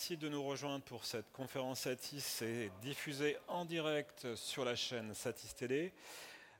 [0.00, 5.12] Merci de nous rejoindre pour cette conférence Satis et diffusée en direct sur la chaîne
[5.12, 5.92] Satis Télé,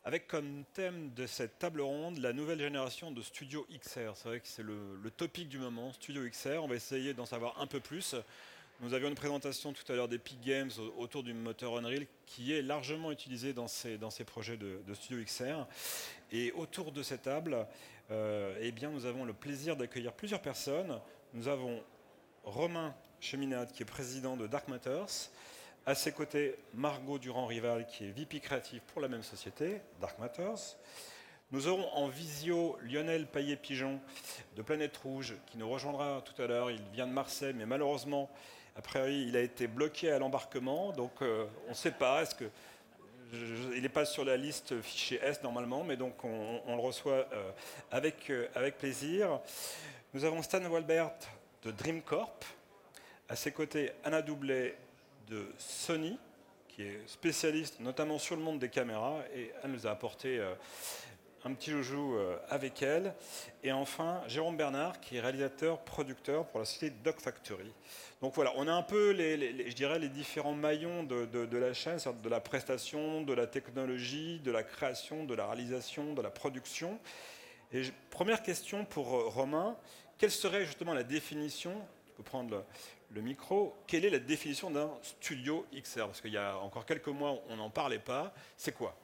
[0.05, 4.11] avec comme thème de cette table ronde la nouvelle génération de Studio XR.
[4.15, 6.63] C'est vrai que c'est le, topic du moment, Studio XR.
[6.63, 8.15] On va essayer d'en savoir un peu plus.
[8.81, 12.61] Nous avions une présentation tout à l'heure d'Epic Games autour du moteur Unreal qui est
[12.61, 15.67] largement utilisé dans ces, dans ces projets de, de Studio XR.
[16.31, 17.67] Et autour de cette table,
[18.11, 21.01] euh, eh bien, nous avons le plaisir d'accueillir plusieurs personnes.
[21.33, 21.83] Nous avons
[22.45, 25.31] Romain Cheminade qui est président de Dark Matters.
[25.87, 30.77] À ses côtés, Margot Durand-Rival qui est VP créatif pour la même société, Dark Matters.
[31.53, 34.01] Nous aurons en visio Lionel Paillet-Pigeon
[34.57, 36.71] de Planète Rouge qui nous rejoindra tout à l'heure.
[36.71, 38.31] Il vient de Marseille, mais malheureusement,
[38.77, 42.23] après, il a été bloqué à l'embarquement, donc euh, on ne sait pas.
[42.23, 42.37] Est-ce
[43.33, 47.27] il n'est pas sur la liste fichier S normalement, mais donc on, on le reçoit
[47.33, 47.51] euh,
[47.91, 49.41] avec, euh, avec plaisir.
[50.15, 51.13] Nous avons Stan Walbert
[51.63, 52.45] de DreamCorp.
[53.31, 54.77] À ses côtés, Anna Doublet
[55.29, 56.19] de Sony,
[56.67, 60.53] qui est spécialiste notamment sur le monde des caméras, et elle nous a apporté euh,
[61.45, 63.15] un petit joujou euh, avec elle.
[63.63, 67.73] Et enfin, Jérôme Bernard, qui est réalisateur, producteur pour la société Dog Factory.
[68.21, 71.57] Donc voilà, on a un peu, les, je dirais, les différents maillons de, de, de
[71.57, 76.21] la chaîne, de la prestation, de la technologie, de la création, de la réalisation, de
[76.21, 76.99] la production.
[77.73, 79.77] Et première question pour euh, Romain,
[80.19, 81.75] quelle serait justement la définition,
[82.09, 82.65] tu peux prendre
[83.11, 87.09] le micro, quelle est la définition d'un studio XR Parce qu'il y a encore quelques
[87.09, 88.33] mois, on n'en parlait pas.
[88.57, 88.97] C'est quoi?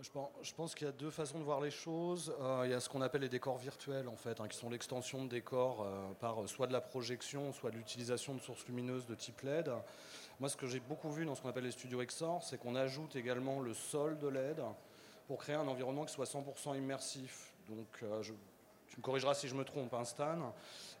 [0.00, 2.34] Je pense, je pense qu'il y a deux façons de voir les choses.
[2.40, 4.70] Euh, il y a ce qu'on appelle les décors virtuels, en fait, hein, qui sont
[4.70, 9.06] l'extension de décors euh, par soit de la projection, soit de l'utilisation de sources lumineuses
[9.06, 9.70] de type LED.
[10.40, 12.74] Moi, ce que j'ai beaucoup vu dans ce qu'on appelle les studios XOR, c'est qu'on
[12.74, 14.62] ajoute également le sol de LED
[15.26, 17.52] pour créer un environnement qui soit 100% immersif.
[17.68, 18.22] Donc, euh,
[18.92, 20.54] tu me corrigeras si je me trompe, hein, Stan.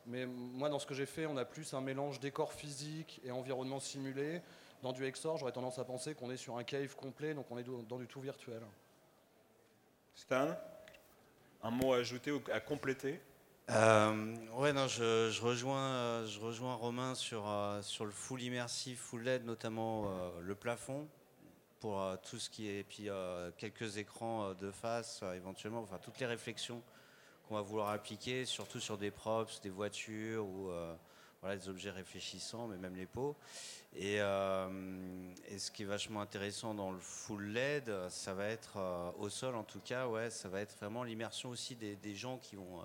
[0.06, 3.30] Mais moi, dans ce que j'ai fait, on a plus un mélange décor physique et
[3.30, 4.40] environnement simulé.
[4.82, 7.58] Dans du XOR, j'aurais tendance à penser qu'on est sur un cave complet, donc on
[7.58, 8.62] est dans du tout virtuel.
[10.14, 10.56] Stan,
[11.62, 13.20] un mot à ajouter ou à compléter?
[13.70, 19.00] Euh, ouais, non, je, je, rejoins, je rejoins Romain sur, euh, sur le full immersif,
[19.00, 21.06] full LED, notamment euh, le plafond
[21.78, 25.98] pour euh, tout ce qui est, et puis euh, quelques écrans de face, éventuellement, enfin
[25.98, 26.82] toutes les réflexions
[27.52, 30.70] qu'on va vouloir appliquer, surtout sur des props, des voitures ou
[31.42, 33.36] voilà, des objets réfléchissants, mais même les pots.
[33.94, 34.68] Et, euh,
[35.48, 39.28] et, ce qui est vachement intéressant dans le full LED, ça va être, euh, au
[39.28, 42.80] sol en tout cas, ouais, ça va être vraiment l'immersion aussi des, gens qui vont,
[42.80, 42.84] euh,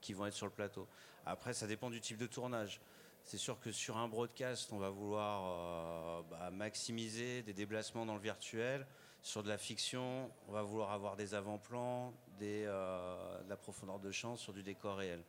[0.00, 0.86] qui vont être sur le plateau.
[1.26, 2.80] Après, ça dépend du type de tournage.
[3.22, 8.20] C'est sûr que sur un broadcast, on va vouloir bah, maximiser des déplacements dans le
[8.20, 8.86] virtuel.
[9.20, 14.10] Sur de la fiction, on va vouloir avoir des avant-plans, des, de la profondeur de
[14.10, 15.22] champ sur du décor réel.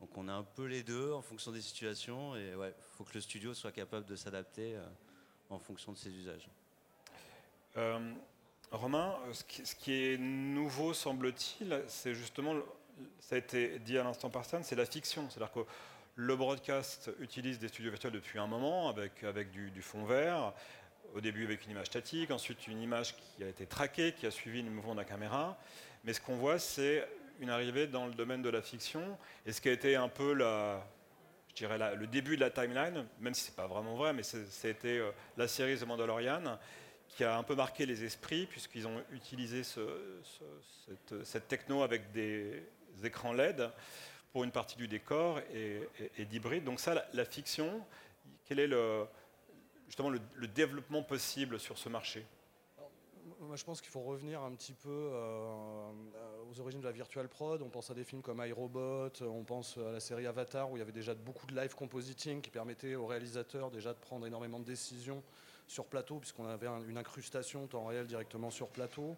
[0.00, 3.04] Donc on a un peu les deux en fonction des situations et il ouais, faut
[3.04, 4.84] que le studio soit capable de s'adapter euh,
[5.50, 6.48] en fonction de ses usages.
[7.76, 8.12] Euh,
[8.70, 12.54] Romain, ce qui, ce qui, est nouveau semble-t-il, c'est justement,
[13.20, 15.28] ça a été dit à l'instant par Stan, c'est la fiction.
[15.30, 15.60] C'est-à-dire que
[16.16, 20.52] le broadcast utilise des studios virtuels depuis un moment avec, avec du, du, fond vert,
[21.14, 24.30] au début avec une image statique, ensuite une image qui a été traquée, qui a
[24.30, 25.56] suivi le mouvement de la caméra.
[26.04, 27.06] Mais ce qu'on voit, c'est
[27.40, 30.34] une arrivée dans le domaine de la fiction, et ce qui a été un peu
[30.34, 30.86] la,
[31.48, 34.98] je dirais le début de la timeline, même si c'est pas vraiment vrai, mais c'était
[34.98, 36.58] euh, la série The Mandalorian,
[37.08, 39.80] qui a un peu marqué les esprits, puisqu'ils ont utilisé ce,
[40.24, 42.62] ce, cette, techno avec des
[43.02, 43.70] écrans LED
[44.32, 46.64] pour une partie du décor et, d'hybride.
[46.64, 47.80] Donc ça, la, fiction,
[48.46, 48.70] quel est
[49.86, 52.26] justement le développement possible sur ce marché?
[53.46, 55.90] Moi, je pense qu'il faut revenir un petit peu euh,
[56.50, 57.62] aux origines de la virtual prod.
[57.62, 60.80] On pense à des films comme iRobot, on pense à la série Avatar où il
[60.80, 64.58] y avait déjà beaucoup de live compositing qui permettait aux réalisateurs déjà de prendre énormément
[64.58, 65.22] de décisions
[65.66, 69.16] sur plateau puisqu'on avait un, une incrustation temps réel directement sur plateau.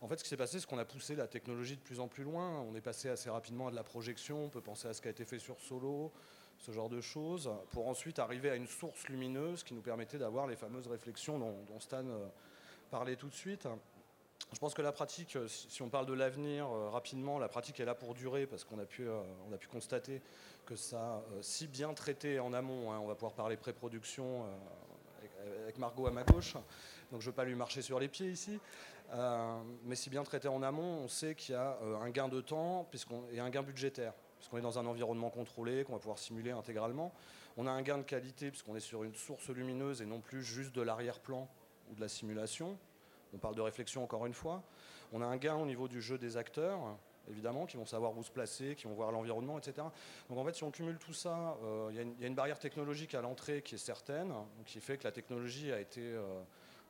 [0.00, 2.06] En fait, ce qui s'est passé, c'est qu'on a poussé la technologie de plus en
[2.06, 2.60] plus loin.
[2.60, 4.44] On est passé assez rapidement à de la projection.
[4.44, 6.12] On peut penser à ce qui a été fait sur Solo,
[6.58, 10.46] ce genre de choses, pour ensuite arriver à une source lumineuse qui nous permettait d'avoir
[10.46, 12.28] les fameuses réflexions dont, dont Stan euh,
[12.88, 13.68] parler tout de suite.
[14.52, 17.84] Je pense que la pratique, si on parle de l'avenir euh, rapidement, la pratique est
[17.84, 19.20] là pour durer parce qu'on a, pu, euh,
[19.52, 20.22] a pu constater
[20.64, 24.46] que ça, euh, si bien traité en amont, hein, on va pouvoir parler pré-production
[25.18, 25.30] avec,
[25.62, 28.30] avec, Margot à ma gauche, donc je ne veux pas lui marcher sur les pieds
[28.30, 28.58] ici,
[29.84, 32.88] mais si bien traité en amont, on sait qu'il y a un gain de temps
[33.32, 37.12] et un gain budgétaire, puisqu'on est dans un environnement contrôlé, qu'on va pouvoir simuler intégralement.
[37.56, 40.42] On a un gain de qualité puisqu'on est sur une source lumineuse et non plus
[40.42, 41.48] juste de l'arrière-plan
[41.90, 42.76] ou de la simulation.
[43.34, 44.62] On parle de réflexion encore une fois.
[45.12, 46.80] On a un gain au niveau du jeu des acteurs.
[47.30, 49.86] évidemment, qui vont savoir où se placer, qui vont voir l'environnement, etc.
[50.30, 51.56] Donc en fait, si on cumule tout ça,
[51.90, 54.32] il y, a une barrière technologique à l'entrée qui est certaine,
[54.64, 56.14] qui fait que la technologie a été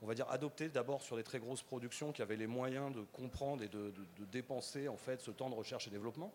[0.03, 3.01] on va dire, adoptée d'abord sur des très grosses productions qui avaient les moyens de
[3.13, 3.93] comprendre et de,
[4.31, 6.33] dépenser en fait ce temps de recherche et développement.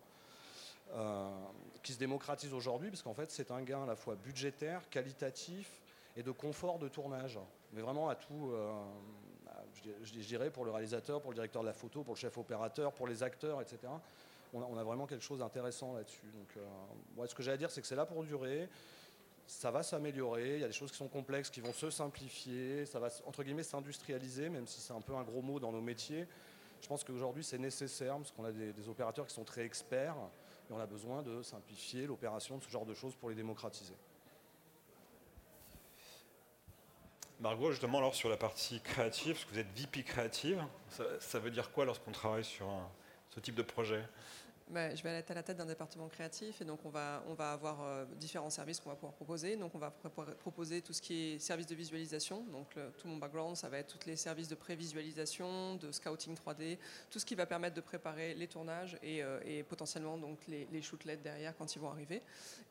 [0.92, 1.30] Euh,
[1.82, 5.80] qui se démocratise aujourd'hui, parce qu'en fait c'est un gain à la fois budgétaire, qualitatif
[6.14, 7.38] et de confort de tournage.
[7.74, 8.72] Mais vraiment à tout, euh,
[10.02, 12.92] je dirais pour le réalisateur, pour le directeur de la photo, pour le chef opérateur,
[12.92, 13.78] pour les acteurs, etc.
[14.52, 16.30] On a, vraiment quelque chose d'intéressant là-dessus.
[16.32, 18.68] Donc, euh, ce que j'ai à dire, c'est que c'est là pour durer.
[19.48, 20.54] Ça va s'améliorer.
[20.54, 22.86] Il y a des choses qui sont complexes, qui vont se simplifier.
[22.86, 25.80] Ça va entre guillemets s'industrialiser, même si c'est un peu un gros mot dans nos
[25.80, 26.28] métiers.
[26.80, 30.16] Je pense qu'aujourd'hui c'est nécessaire parce qu'on a des opérateurs qui sont très experts
[30.70, 33.94] et on a besoin de simplifier l'opération de ce genre de choses pour les démocratiser.
[37.40, 40.62] Margot, justement, alors sur la partie créative, parce que vous êtes VP créative,
[41.20, 42.66] ça, veut dire quoi lorsqu'on travaille sur
[43.30, 44.02] ce type de projet?
[44.72, 47.52] Je vais être à la tête d'un département créatif et donc on va, on va
[47.52, 49.56] avoir euh, différents services qu'on va pouvoir proposer.
[49.56, 52.44] Donc on va proposer tout ce qui est services de visualisation.
[52.44, 56.78] Donc tout mon background, ça va être tous les services de prévisualisation, de scouting 3D,
[57.10, 60.82] tout ce qui va permettre de préparer les tournages et, euh, potentiellement donc les, les
[60.82, 62.22] shootlets derrière quand ils vont arriver.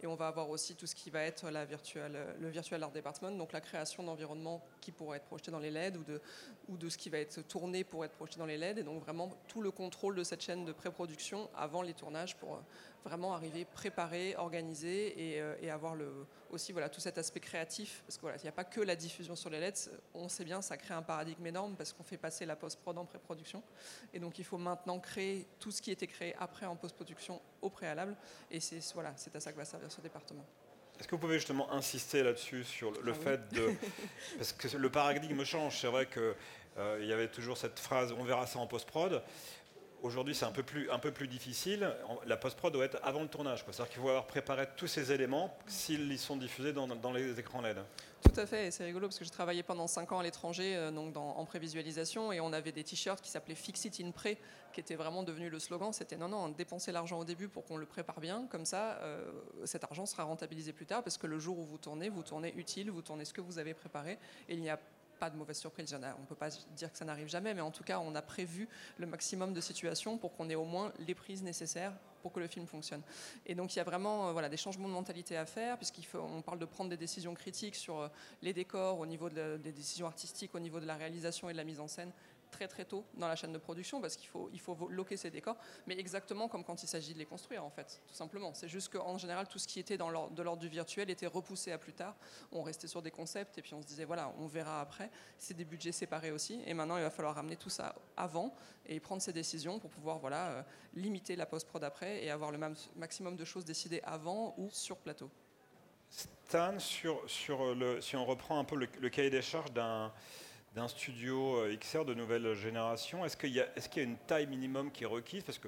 [0.02, 3.52] Et on va avoir aussi tout ce qui va être le virtual art department, donc
[3.52, 6.22] la création d'environnements qui pourraient être projetés dans les LED ou de,
[6.68, 8.80] ou de ce qui va être tourné pour être projeté dans les LED.
[8.80, 12.56] Et donc vraiment tout le contrôle de cette chaîne de pré-production avant les tournages pour
[12.56, 12.60] euh,
[13.04, 15.96] vraiment arriver préparé, organisé et, euh, avoir
[16.52, 18.04] aussi voilà, tout cet aspect créatif.
[18.06, 19.76] Parce qu'il voilà, n'y a pas que la diffusion sur les LED.
[20.14, 23.06] On sait bien, ça crée un paradigme énorme parce qu'on fait passer la post-prod en
[23.06, 23.64] pré-production.
[24.14, 27.70] Et donc il faut maintenant créer tout ce qui était créé après en post-production au
[27.70, 28.16] préalable.
[28.52, 30.46] Et c'est voilà, à ça que va servir ce département.
[31.04, 33.74] Est-ce que vous pouvez justement insister là-dessus sur le ah fait de...
[34.38, 35.82] Parce que le paradigme change.
[35.82, 36.34] C'est vrai qu'il
[36.78, 39.22] euh, il y avait toujours cette phrase on verra ça en post-prod.
[40.04, 41.90] Aujourd'hui, c'est un, peu plus, difficile.
[42.26, 43.64] La post-prod doit être avant le tournage.
[43.64, 47.78] C'est-à-dire qu'il faut avoir préparé tous ces éléments s'ils sont diffusés dans, les écrans LED.
[48.22, 50.92] Tout à fait, c'est rigolo parce que j'ai travaillé pendant 5 ans à l'étranger euh,
[51.16, 54.38] en prévisualisation et on avait des t-shirts qui s'appelaient Fix It in Pré
[54.74, 55.94] qui était vraiment devenu le slogan.
[55.94, 59.32] C'était non, non, dépenser l'argent au début pour qu'on le prépare bien, comme ça euh,
[59.64, 62.54] cet argent sera rentabilisé plus tard parce que le jour où vous tournez, vous tournez
[62.56, 64.18] utile, vous tournez ce que vous avez préparé
[64.50, 64.80] il n'y a
[65.30, 65.94] de mauvaise surprise.
[65.94, 68.22] On ne peut pas dire que ça n'arrive jamais, mais en tout cas, on a
[68.22, 68.68] prévu
[68.98, 71.94] le maximum de situations pour qu'on ait au moins les prises nécessaires
[72.24, 73.02] pour que le film fonctionne.
[73.46, 76.42] Et donc il y a vraiment euh, voilà, des changements de mentalité à faire, puisqu'on
[76.42, 78.08] parle de prendre des décisions critiques sur euh,
[78.42, 81.66] les décors, au niveau des décisions artistiques, au niveau de la réalisation et de la
[81.66, 82.12] mise en scène
[82.54, 85.32] très très tôt dans la chaîne de production parce qu'il faut, il faut loquer ces
[85.32, 85.58] décors,
[85.88, 88.54] mais exactement comme quand il s'agit de les construire en fait, tout simplement.
[88.54, 91.72] C'est juste qu'en général, tout ce qui était dans de l'ordre du virtuel était repoussé
[91.72, 92.16] à plus tard.
[92.52, 95.10] On restait sur des concepts et puis on se disait voilà, on verra après.
[95.38, 96.62] C'est des budgets séparés aussi.
[96.66, 98.54] Et maintenant, il va falloir ramener tout ça avant
[98.86, 100.64] et prendre ces décisions pour pouvoir voilà, euh,
[100.94, 102.60] limiter la post-prod après et avoir le
[102.96, 105.30] maximum de choses décidées avant ou sur plateau.
[106.10, 110.14] Stan, si on reprend un peu le cahier des charges d'un
[110.76, 113.68] d'un studio euh, XR de nouvelle génération Est-ce qu'il y, a
[114.04, 115.44] une taille minimum qui est requise?
[115.44, 115.68] Parce que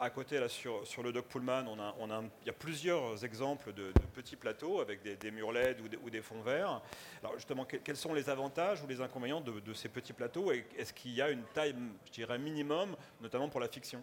[0.00, 4.34] à côté, sur, le Doc Pullman, on a, il y a plusieurs exemples de, petits
[4.34, 6.82] plateaux avec des, murs LED ou des, fonds verts.
[7.22, 11.12] Alors justement, quels sont les avantages ou les inconvénients de, ces petits plateaux est-ce qu'il
[11.12, 11.76] y a une taille,
[12.06, 14.02] je dirais, minimum, notamment pour la fiction?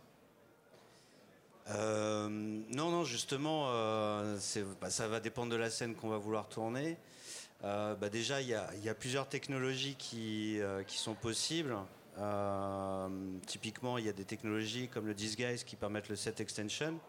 [1.70, 4.38] Euh, non, non, justement, euh,
[4.80, 6.98] bah, ça va dépendre de la scène qu'on va vouloir tourner.
[7.64, 11.76] Euh, bah déjà, il y, a, plusieurs technologies qui, euh, sont possibles.
[12.18, 13.08] Euh,
[13.46, 17.00] typiquement, il y a des technologies comme le Disguise qui permettent le set extension.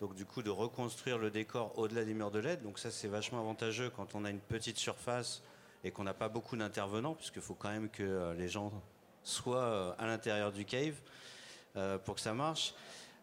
[0.00, 2.62] Donc du coup, de reconstruire le décor au-delà des murs de LED.
[2.62, 5.42] Donc ça, c'est vachement avantageux quand on a une petite surface
[5.84, 8.72] et qu'on n'a pas beaucoup d'intervenants, puisqu'il faut quand même que les gens
[9.22, 10.94] soient à l'intérieur du cave
[12.04, 12.74] pour que ça marche.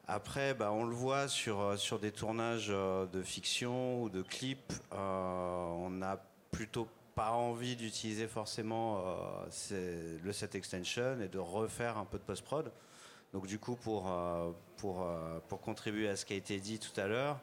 [0.07, 6.17] Après, bah, on le voit sur, des tournages de fiction ou de clips, on a
[6.51, 6.87] plutôt
[7.19, 9.03] pas envie d'utiliser forcément
[9.71, 12.71] euh, le set extension et de refaire un peu de post-prod.
[13.33, 16.79] Donc du coup, pour, euh, pour, euh, pour contribuer à ce qui a été dit
[16.79, 17.39] tout à l'heure,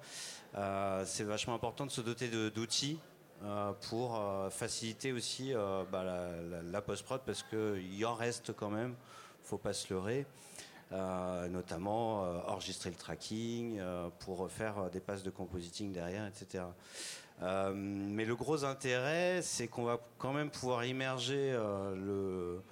[1.05, 2.99] c'est vachement important de se doter d'outils
[3.91, 4.19] pour
[4.51, 5.53] faciliter aussi
[5.93, 6.03] bah,
[6.73, 8.95] la, post-prod parce qu'il en reste quand même,
[9.43, 10.25] faut pas se leurrer.
[11.51, 13.79] notamment enregistrer le tracking
[14.21, 16.65] pour faire des passes de compositing derrière, etc.
[17.43, 22.63] Euh, mais le gros intérêt, c'est qu'on va quand même pouvoir immerger euh,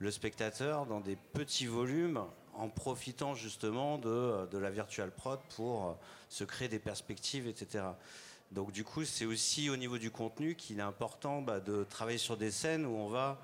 [0.00, 5.92] le, spectateur dans des petits volumes en profitant justement de, la virtual prod pour euh,
[6.28, 7.84] se créer des perspectives, etc.
[8.52, 12.18] Donc du coup, c'est aussi au niveau du contenu qu'il est important bah, de travailler
[12.18, 13.38] sur des scènes où on va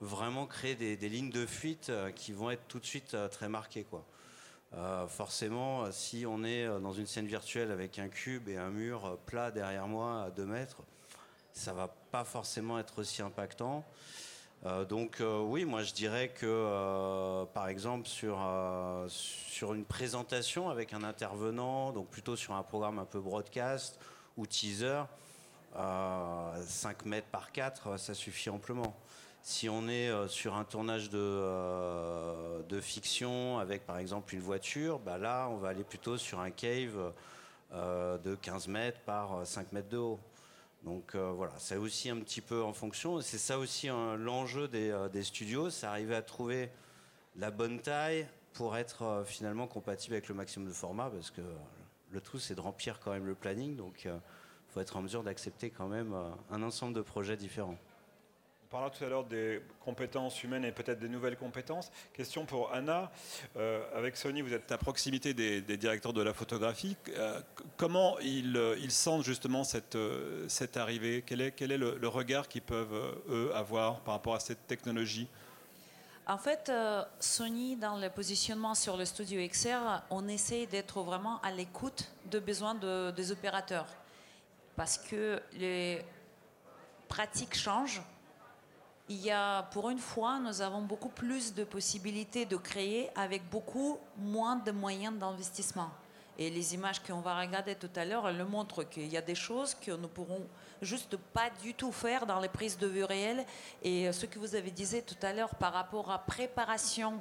[0.00, 3.84] vraiment créer des, lignes de fuite qui vont être tout de suite très marquées.
[3.84, 4.04] Quoi.
[5.08, 9.50] Forcément, si on est dans une scène virtuelle avec un cube et un mur plat
[9.50, 10.82] derrière moi à 2 mètres,
[11.52, 13.84] ça va pas forcément être aussi impactant.
[14.66, 18.38] Euh, donc euh, oui, moi je dirais que euh, par exemple sur,
[19.08, 23.98] sur une présentation avec un intervenant, donc plutôt sur un programme un peu broadcast
[24.36, 25.02] ou teaser,
[25.76, 28.94] 5 mètres par 4, ça suffit amplement.
[29.46, 35.18] Si on est sur un tournage de, de fiction avec par exemple une voiture, bah
[35.18, 37.12] là on va aller plutôt sur un cave
[37.70, 40.18] de 15 mètres par 5 mètres de haut.
[40.84, 43.20] Donc euh, voilà, c'est aussi un petit peu en fonction.
[43.20, 46.70] C'est ça aussi hein, l'enjeu euh, des, studios, c'est arriver à trouver
[47.36, 51.40] la bonne taille pour être euh, finalement compatible avec le maximum de formats, parce que
[52.10, 54.12] le tout c'est de remplir quand même le planning, donc il
[54.68, 56.14] faut être en mesure d'accepter quand même
[56.50, 57.78] un ensemble de projets différents
[58.70, 61.90] parlera tout à l'heure des compétences humaines et peut-être des nouvelles compétences.
[62.12, 63.10] Question pour Anna.
[63.56, 66.96] Euh, avec Sony, vous êtes à proximité des, directeurs de la photographie.
[67.10, 67.40] Euh,
[67.76, 69.96] comment euh, ils, sentent justement cette,
[70.76, 71.22] arrivée?
[71.26, 75.28] Quel est, le, regard qu'ils peuvent, eux, avoir par rapport à cette technologie?
[76.26, 76.72] En fait,
[77.20, 82.40] Sony, dans le positionnement sur le studio XR, on essaie d'être vraiment à l'écoute des
[82.40, 83.86] besoins des opérateurs.
[84.74, 86.02] Parce que les
[87.08, 88.02] pratiques changent
[89.08, 93.48] il y a, pour une fois, nous avons beaucoup plus de possibilités de créer avec
[93.50, 95.90] beaucoup moins de moyens d'investissement.
[96.38, 99.22] Et les images qu'on va regarder tout à l'heure, elles le montrent qu'il y a
[99.22, 100.48] des choses que nous pourrons
[100.82, 103.44] juste pas du tout faire dans les prises de vue réelles.
[103.82, 107.20] Et ce que vous avez dit tout à l'heure par rapport à préparation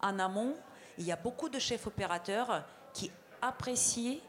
[0.00, 0.54] en amont,
[0.96, 2.64] il y a beaucoup de chefs opérateurs
[2.94, 3.10] qui
[3.42, 4.20] apprécient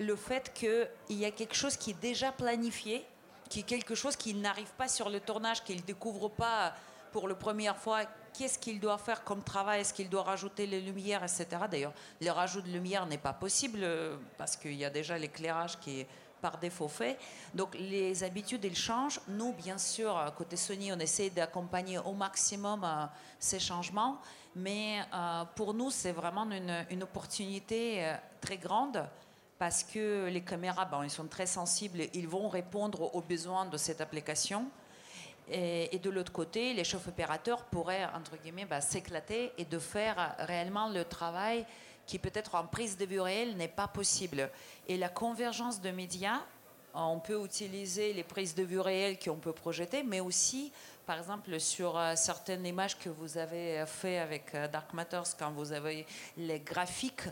[0.00, 3.06] le fait qu'il y a quelque chose qui est déjà planifié
[3.48, 6.74] qui est quelque chose qu'il n'arrive pas sur le tournage, qu'il ne découvre pas
[7.12, 10.80] pour la première fois qu'est-ce qu'il doit faire comme travail, est-ce qu'il doit rajouter les
[10.80, 11.46] lumières, etc.
[11.70, 15.78] D'ailleurs, le rajout de lumière n'est pas possible euh, parce qu'il y a déjà l'éclairage
[15.80, 16.06] qui est
[16.40, 17.18] par défaut fait.
[17.52, 19.20] Donc les habitudes, elles changent.
[19.26, 23.06] Nous, bien sûr, côté Sony, on essaie d'accompagner au maximum euh,
[23.40, 24.20] ces changements.
[24.54, 29.04] Mais euh, pour nous, c'est vraiment une, une opportunité très grande
[29.58, 33.76] parce que les caméras, bon, ils sont très sensibles, ils vont répondre aux besoins de
[33.76, 34.66] cette application.
[35.50, 40.36] Et, de l'autre côté, les chefs opérateurs pourraient, entre guillemets, bah, s'éclater et de faire
[40.38, 41.64] réellement le travail
[42.06, 44.50] qui peut-être en prise de vue réelle n'est pas possible.
[44.88, 46.40] Et la convergence de médias,
[46.94, 50.72] on peut utiliser les prises de vue réelles qu'on peut projeter, mais aussi,
[51.06, 55.50] par exemple, sur euh, certaines images que vous avez fait avec euh, Dark Matters, quand
[55.50, 57.28] vous avez les graphiques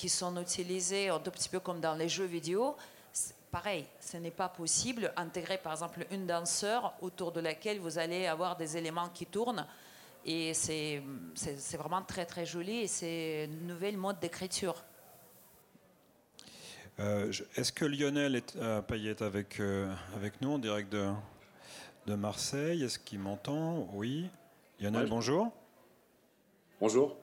[0.00, 2.74] qui sont utilisés un tout petit peu comme dans les jeux vidéo,
[3.50, 5.12] pareil, ce n'est pas possible.
[5.14, 9.66] Intégrer par exemple une danseur autour de laquelle vous allez avoir des éléments qui tournent.
[10.24, 11.02] Et c'est
[11.76, 14.82] vraiment très très joli et c'est une nouvelle mode d'écriture.
[16.98, 21.10] Euh, est-ce que Lionel est, euh, Payet avec, euh, avec nous en direct de,
[22.06, 22.84] de Marseille?
[22.84, 23.86] Est-ce qu'il m'entend?
[23.92, 24.30] Oui.
[24.80, 25.52] Lionel, bonjour.
[26.80, 27.14] Bonjour.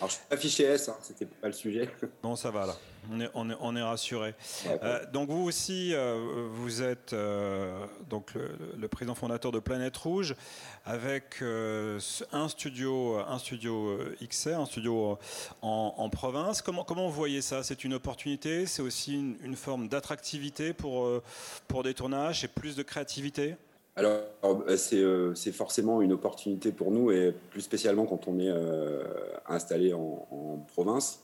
[0.00, 1.88] Alors, je suis affiché S, hein, c'était pas le sujet.
[2.22, 2.76] Bon, ça va là.
[3.12, 4.34] On est, on est, on est rassuré.
[4.66, 10.34] Euh, donc vous aussi, euh, vous êtes euh, donc le, président fondateur de Planète Rouge,
[10.84, 15.16] avec un studio, un studio XR, un studio
[15.62, 16.60] en, province.
[16.60, 17.62] Comment, comment vous voyez ça?
[17.62, 18.66] C'est une opportunité?
[18.66, 21.08] C'est aussi une, une forme d'attractivité pour,
[21.68, 22.42] pour des tournages?
[22.42, 23.54] Et plus de créativité?
[23.96, 28.50] Alors, euh, euh, c'est forcément une opportunité pour nous, et plus spécialement quand on est
[28.50, 29.04] euh,
[29.46, 31.20] installé en, province,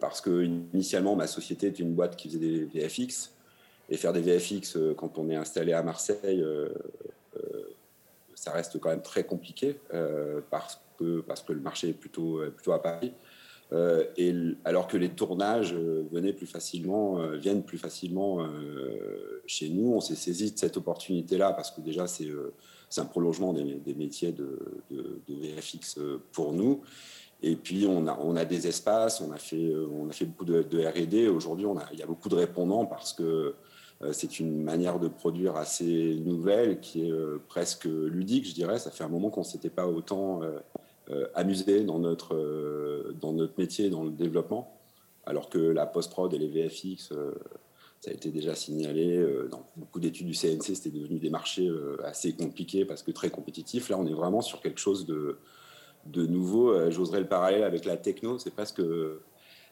[0.00, 3.32] parce que initialement, ma société est une boîte qui faisait des VFX,
[3.90, 6.44] et faire des VFX quand on est installé à Marseille,
[8.34, 9.78] ça reste quand même très compliqué,
[10.50, 13.12] parce, que, parce que le marché est plutôt, plutôt à Paris.
[13.74, 18.46] Euh, alors que les tournages euh, venaient plus facilement, euh, viennent plus facilement
[19.46, 19.94] chez nous.
[19.94, 22.30] On s'est saisi de cette opportunité-là parce que déjà, c'est
[22.98, 24.58] un prolongement des, métiers de,
[25.28, 25.98] VFX
[26.32, 26.82] pour nous.
[27.42, 31.28] Et puis, on a, des espaces, on a fait beaucoup de, RD.
[31.34, 33.54] Aujourd'hui, il y a beaucoup de répondants parce que
[34.12, 37.12] c'est une manière de produire assez nouvelle qui est
[37.48, 38.78] presque ludique, je dirais.
[38.78, 40.40] Ça fait un moment qu'on ne s'était pas autant
[41.10, 44.80] euh, amusé dans notre, euh, dans notre métier, dans le développement,
[45.26, 47.32] alors que la post-prod et les VFX, euh,
[48.00, 51.70] ça a été déjà signalé dans beaucoup d'études du CNC, c'était devenu des marchés
[52.04, 53.88] assez compliqués parce que très compétitifs.
[53.88, 55.38] Là, on est vraiment sur quelque chose de,
[56.04, 56.90] de nouveau.
[56.90, 58.82] J'oserais le parallèle avec la techno, c'est presque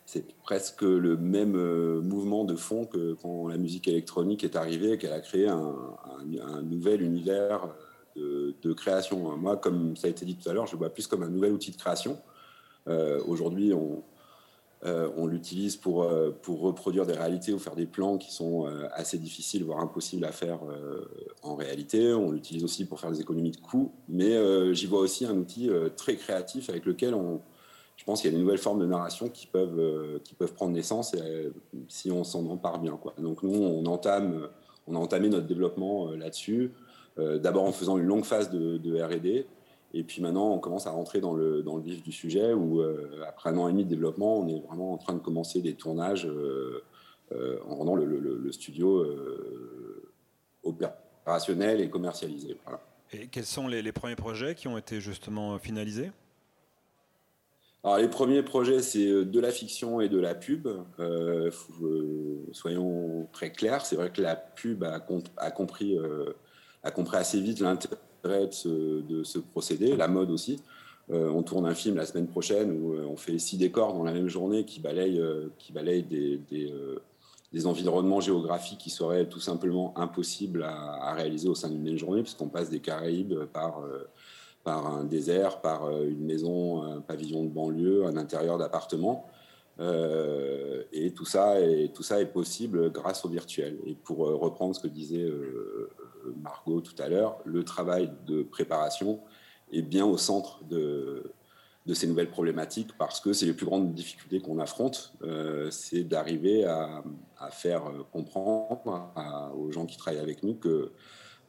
[0.07, 1.59] c'est presque le même
[2.01, 7.03] mouvement de fond que quand la musique électronique est arrivée, qu'elle a créé un nouvel
[7.03, 7.69] univers
[8.17, 9.37] de, création.
[9.37, 11.53] Moi, comme ça a été dit tout à l'heure, je vois plus comme un nouvel
[11.53, 12.19] outil de création.
[12.89, 14.03] Euh, aujourd'hui, on,
[14.85, 16.11] on l'utilise pour,
[16.43, 20.33] pour reproduire des réalités ou faire des plans qui sont assez difficiles, voire impossibles à
[20.33, 20.59] faire
[21.43, 22.13] en réalité.
[22.13, 25.71] On l'utilise aussi pour faire des économies de coûts, mais j'y vois aussi un outil
[25.97, 27.41] très créatif avec lequel on,
[28.03, 30.73] je pense qu'il y a des nouvelles formes de narration qui peuvent, qui peuvent prendre
[30.73, 31.15] naissance
[31.87, 32.99] si on s'en empare bien.
[33.19, 34.49] Donc nous, on, entame,
[34.89, 36.73] on a entamé notre développement là-dessus,
[37.17, 39.47] d'abord en faisant une longue phase de, de R&D,
[39.95, 42.81] et puis maintenant, on commence à rentrer dans le, dans le vif du sujet où,
[42.81, 45.61] euh, après un an et demi de développement, on est vraiment en train de commencer
[45.61, 46.83] des tournages euh,
[47.33, 49.07] euh, en rendant le, studio
[50.63, 52.57] opérationnel et commercialisé.
[53.13, 56.11] Et quels sont les, les, premiers projets qui ont été justement finalisés?
[57.85, 60.69] Alors, les premiers projets, c'est de la fiction et de la pub.
[62.53, 65.05] soyons très clairs, c'est vrai que la pub a,
[65.39, 65.99] a compris,
[66.83, 70.61] a compris assez vite l'intérêt de ce, procédé, la mode aussi.
[71.11, 74.05] Euh, on tourne un film la semaine prochaine où euh, on fait six décors dans
[74.05, 79.93] la même journée qui balayent, euh, qui balayent des, environnements géographiques qui seraient tout simplement
[79.99, 83.83] impossibles à, réaliser au sein d'une même journée, puisqu'on passe des Caraïbes par,
[84.65, 89.27] par un désert, par une maison, un pavillon de banlieue, un intérieur d'appartement.
[89.81, 93.79] Et tout ça, est, possible grâce au virtuel.
[93.87, 95.29] Et pour reprendre ce que disait
[96.43, 99.21] Margot tout à l'heure, le travail de préparation
[99.73, 101.33] est bien au centre de,
[101.95, 106.65] ces nouvelles problématiques parce que c'est les plus grandes difficultés qu'on affronte, euh, c'est d'arriver
[106.65, 107.03] à,
[107.51, 109.11] faire comprendre
[109.57, 110.93] aux gens qui travaillent avec nous que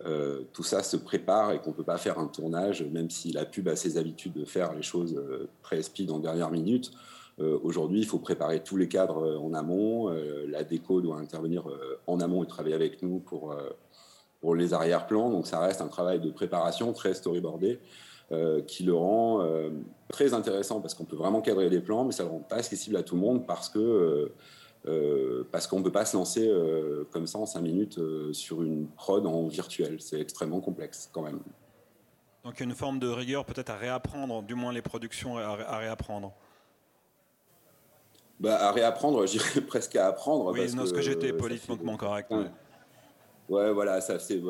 [0.05, 3.31] euh, tout ça se prépare et qu'on ne peut pas faire un tournage, même si
[3.31, 6.91] la pub a ses habitudes de faire les choses euh, très speed en dernière minute.
[7.39, 10.09] Aujourd'hui, il faut préparer tous les cadres en amont.
[10.47, 11.63] la déco doit intervenir
[12.05, 13.55] en amont et travailler avec nous pour
[14.43, 15.29] pour les arrière-plans.
[15.29, 17.79] Donc ça reste un travail de préparation très storyboardé
[18.33, 19.69] euh, qui le rend euh,
[20.09, 22.57] très intéressant parce qu'on peut vraiment cadrer les plans, mais ça ne le rend pas
[22.57, 24.31] accessible à tout le monde parce que
[24.87, 26.51] euh, parce qu'on ne peut pas se lancer
[27.11, 27.99] comme ça en cinq minutes
[28.33, 30.01] sur une prod en virtuel.
[30.01, 31.39] C'est extrêmement complexe quand même.
[32.43, 36.33] Donc une forme de rigueur peut-être à réapprendre, du moins les productions à, réapprendre.
[38.43, 40.51] Bah, à réapprendre, je dirais presque à apprendre.
[40.51, 42.29] Oui, parce non, ce que, j'étais politiquement correct.
[43.47, 44.41] Ouais, voilà, ça c'est,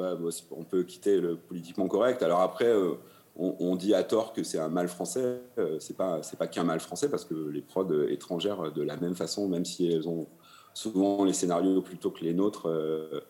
[0.52, 2.24] on peut quitter le politiquement correct.
[2.24, 2.94] Alors après, euh,
[3.36, 5.42] on, dit à tort que c'est un mal français.
[5.60, 8.98] Euh, c'est pas, c'est pas qu'un mal français parce que les prods étrangères, de la
[8.98, 10.26] même façon, même si elles ont
[10.74, 13.22] souvent les scénarios plutôt que les nôtres, euh,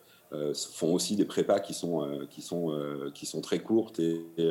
[0.72, 2.74] font aussi des prépas qui sont, qui sont,
[3.14, 4.48] qui sont très courtes et, et,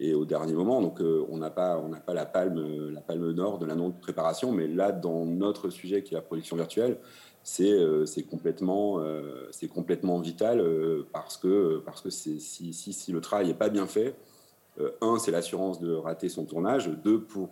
[0.00, 0.82] au dernier moment.
[0.82, 3.90] Donc on n'a pas, on n'a pas la palme, la palme d'or de la non
[3.90, 6.98] préparation, mais là dans notre sujet qui est la production virtuelle
[7.60, 13.20] euh, c'est complètement, euh, complètement vital euh, parce que, parce que si, si, si, le
[13.20, 14.14] travail n'est pas bien fait,
[15.00, 16.88] un, c'est l'assurance de rater son tournage.
[17.04, 17.50] Deux, pour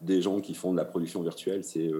[0.00, 1.90] des gens qui font de la production virtuelle, c'est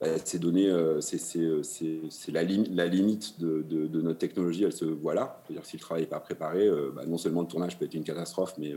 [0.00, 5.42] bah, donner, c'est la, la, limite de, de, notre technologie, elle se voit là.
[5.44, 8.04] C'est-à-dire si le travail n'est pas préparé, bah, non seulement le tournage peut être une
[8.04, 8.74] catastrophe, mais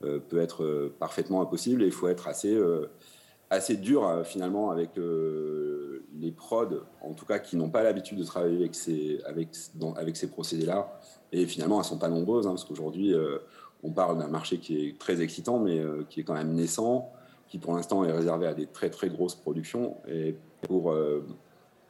[0.00, 1.82] peut être parfaitement impossible.
[1.82, 2.58] Et il faut être assez
[3.50, 8.18] assez dur euh, finalement avec euh, les prods, en tout cas qui n'ont pas l'habitude
[8.18, 9.48] de travailler avec ces, avec,
[9.96, 11.00] avec ces procédés-là.
[11.32, 13.38] Et finalement, elles ne sont pas nombreuses, hein, parce qu'aujourd'hui, euh,
[13.82, 17.12] on parle d'un marché qui est très excitant, mais qui est quand même naissant,
[17.46, 19.96] qui pour l'instant est réservé à des très très grosses productions.
[20.62, 20.94] Pour,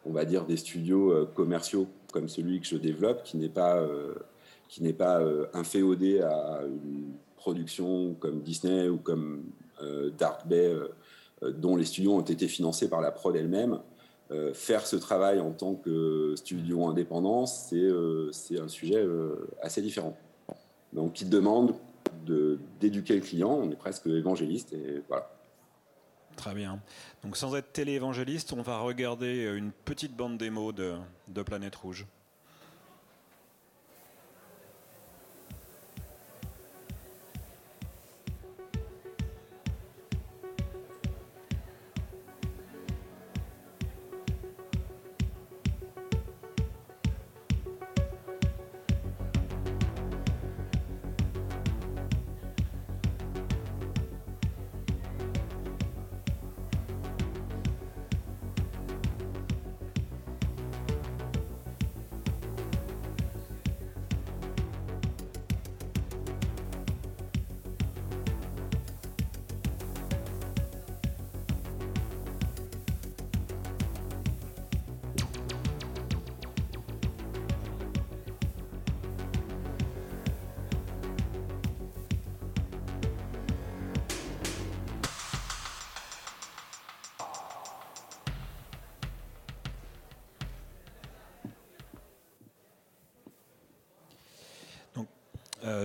[0.05, 3.87] on va dire, des studios commerciaux comme celui que je développe, qui n'est pas,
[4.69, 5.21] qui n'est pas
[5.53, 9.45] inféodé à une production comme Disney ou comme
[10.19, 10.75] Dark Bay
[11.43, 13.79] euh, dont les studios ont été financés par la prod elle-même.
[14.31, 19.07] Euh, faire ce travail en tant que studio indépendant, c'est euh, un sujet
[19.63, 20.17] assez différent.
[20.93, 21.75] Donc, il demande
[22.81, 23.59] d'éduquer le client.
[23.63, 25.31] On est presque évangéliste et voilà.
[26.39, 26.81] Très bien.
[27.25, 30.95] Donc, sans être télé-évangéliste, on va regarder une petite bande démo de,
[31.27, 32.07] de Planète Rouge.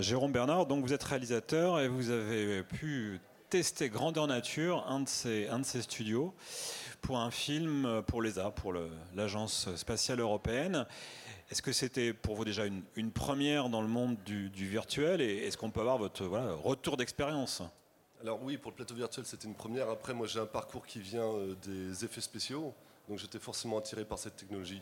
[0.04, 5.08] Jérôme Bernard, donc vous êtes réalisateur et vous avez pu tester Grandeur Nature, un de
[5.08, 6.34] ces, studios,
[7.02, 8.74] pour un film pour l'ESA, pour
[9.16, 10.86] l'Agence spatiale européenne.
[11.50, 15.58] Est-ce que c'était pour vous déjà une, première dans le monde du, virtuel et est-ce
[15.58, 17.62] qu'on peut avoir votre retour d'expérience?
[18.22, 19.90] Alors oui, pour le plateau virtuel, c'était une première.
[19.90, 22.74] Après, moi j'ai un parcours qui vient euh, des effets spéciaux,
[23.08, 24.82] donc j'étais forcément attiré par cette technologie.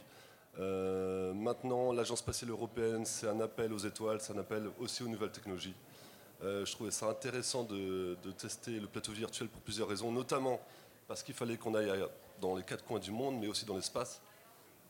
[0.59, 5.07] Euh, maintenant, l'Agence spatiale européenne, c'est un appel aux étoiles, c'est un appel aussi aux
[5.07, 5.75] nouvelles technologies.
[6.43, 10.59] Euh, je trouvais ça intéressant de, tester le plateau virtuel pour plusieurs raisons, notamment
[11.07, 11.91] parce qu'il fallait qu'on aille
[12.39, 14.21] dans les quatre coins du monde, mais aussi dans l'espace.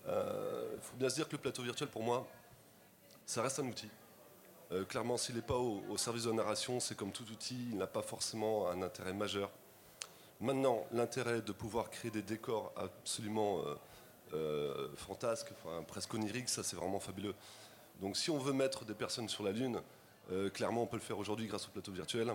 [0.05, 2.27] Il euh, faut bien se dire que le plateau virtuel, pour moi,
[3.25, 3.89] ça reste un outil.
[4.87, 7.87] Clairement, s'il n'est pas au, service de la narration, c'est comme tout outil, il n'a
[7.87, 9.51] pas forcément un intérêt majeur.
[10.39, 13.59] Maintenant, l'intérêt de pouvoir créer des décors absolument
[14.33, 15.51] euh, fantasques,
[15.87, 17.35] presque oniriques, ça c'est vraiment fabuleux.
[18.01, 19.81] Donc si on veut mettre des personnes sur la Lune,
[20.53, 22.33] clairement on peut le faire aujourd'hui grâce au plateau virtuel.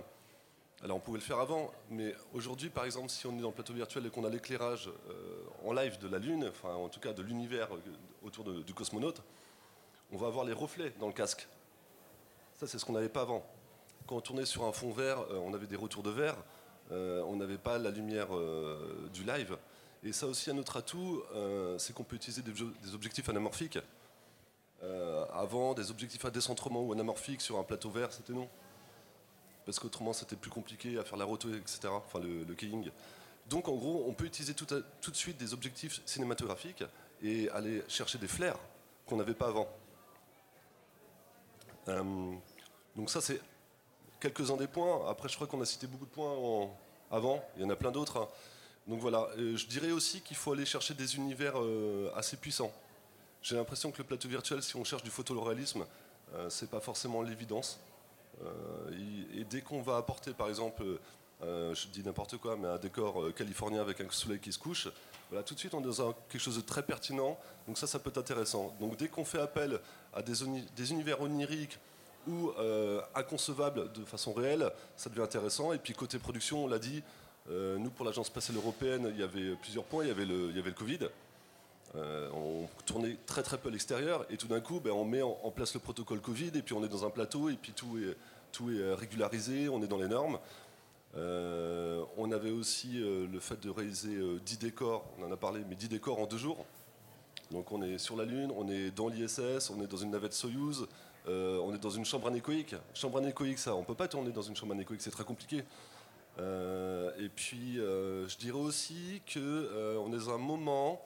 [0.83, 3.55] Alors on pouvait le faire avant, mais aujourd'hui par exemple si on est dans le
[3.55, 7.01] plateau virtuel et qu'on a l'éclairage euh, en live de la Lune, enfin en tout
[7.01, 7.81] cas de l'univers euh,
[8.23, 9.23] autour du cosmonaute,
[10.13, 11.49] on va avoir les reflets dans le casque.
[12.55, 13.47] Ça c'est ce qu'on n'avait pas avant.
[14.07, 16.37] Quand on tournait sur un fond vert, euh, on avait des retours de verre,
[16.91, 18.29] on n'avait pas la lumière
[19.13, 19.59] du live.
[20.07, 21.23] Et ça aussi un autre atout,
[21.79, 23.79] c'est qu'on peut utiliser des, objectifs anamorphiques.
[25.33, 28.49] avant, des objectifs à décentrement ou anamorphiques sur un plateau vert, c'était non
[29.67, 32.89] parce qu'autrement c'était plus compliqué à faire la roto, etc., enfin le, keying.
[33.49, 36.85] Donc en gros, on peut utiliser tout, de suite des objectifs cinématographiques
[37.23, 38.61] et aller chercher des flares
[39.07, 39.69] qu'on n'avait pas avant.
[41.89, 42.33] Euh,
[42.95, 43.41] donc ça c'est
[44.21, 45.09] quelques-uns des points.
[45.11, 46.71] Après je crois qu'on a cité beaucoup de points
[47.11, 48.29] avant, il y en a plein d'autres.
[48.87, 52.73] Donc voilà, euh, je dirais aussi qu'il faut aller chercher des univers euh, assez puissants.
[53.43, 55.87] J'ai l'impression que le plateau virtuel, si on cherche du photoréalisme,
[56.49, 57.79] c'est pas forcément l'évidence.
[58.45, 58.91] Euh,
[59.35, 60.83] et, dès qu'on va apporter, par exemple,
[61.43, 64.59] euh, je dis n'importe quoi, mais un décor euh, californien avec un soleil qui se
[64.59, 64.89] couche,
[65.31, 67.99] voilà, tout de suite on est dans quelque chose de très pertinent, donc ça, ça
[67.99, 68.75] peut être intéressant.
[68.81, 69.81] Donc dès qu'on fait appel
[70.15, 71.79] à des univers oniriques
[72.29, 72.53] ou
[73.15, 75.73] inconcevables de façon réelle, ça devient intéressant.
[75.73, 77.03] Et puis côté production, on l'a dit,
[77.49, 80.57] nous pour l'Agence spatiale européenne, il y avait plusieurs points, il y avait le, il
[80.57, 80.99] y avait le Covid.
[81.97, 85.23] Euh, on tournait très très peu à l'extérieur et tout d'un coup ben, on met
[85.23, 87.97] en, place le protocole Covid et puis on est dans un plateau et puis tout
[87.97, 88.17] est,
[88.53, 90.39] tout est euh, régularisé, on est dans les normes.
[91.17, 95.75] Euh, on avait aussi le fait de réaliser 10 décors, on en a parlé, mais
[95.75, 96.67] 10 décors en deux jours.
[97.51, 100.35] Donc on est sur la Lune, on est dans l'ISS, on est dans une navette
[100.35, 100.87] Soyuz,
[101.27, 102.75] on est dans une chambre anéchoïque.
[102.93, 105.65] Chambre anéchoïque, ça, on peut pas tourner dans une chambre anéchoïque, c'est très compliqué.
[106.39, 111.01] Et puis je dirais aussi qu'on est dans un moment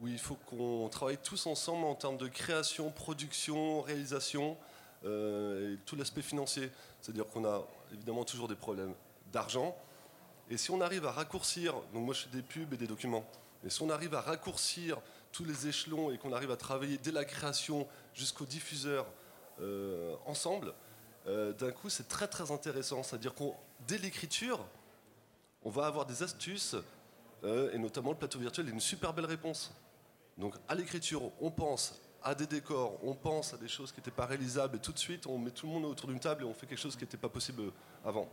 [0.00, 4.56] où il faut qu'on travaille tous ensemble en termes de création, production, réalisation
[5.04, 6.70] euh, et tout l'aspect financier.
[7.00, 8.94] C'est-à-dire qu'on a évidemment toujours des problèmes
[9.32, 9.76] d'argent.
[10.48, 13.24] Et si on arrive à raccourcir, donc moi je fais des pubs et des documents,
[13.64, 14.98] et si on arrive à raccourcir
[15.32, 19.06] tous les échelons et qu'on arrive à travailler dès la création jusqu'au diffuseur
[19.60, 20.72] euh, ensemble,
[21.30, 23.02] euh, d'un coup c'est très très intéressant.
[23.02, 23.54] C'est-à-dire qu'on
[23.86, 24.64] dès l'écriture,
[25.62, 26.76] on va avoir des astuces,
[27.44, 29.72] et notamment le plateau virtuel est une super belle réponse.
[30.36, 34.10] Donc à l'écriture, on pense à des décors, on pense à des choses qui n'étaient
[34.10, 36.46] pas réalisables et tout de suite on met tout le monde autour d'une table et
[36.46, 37.72] on fait quelque chose qui n'était pas possible
[38.04, 38.28] avant.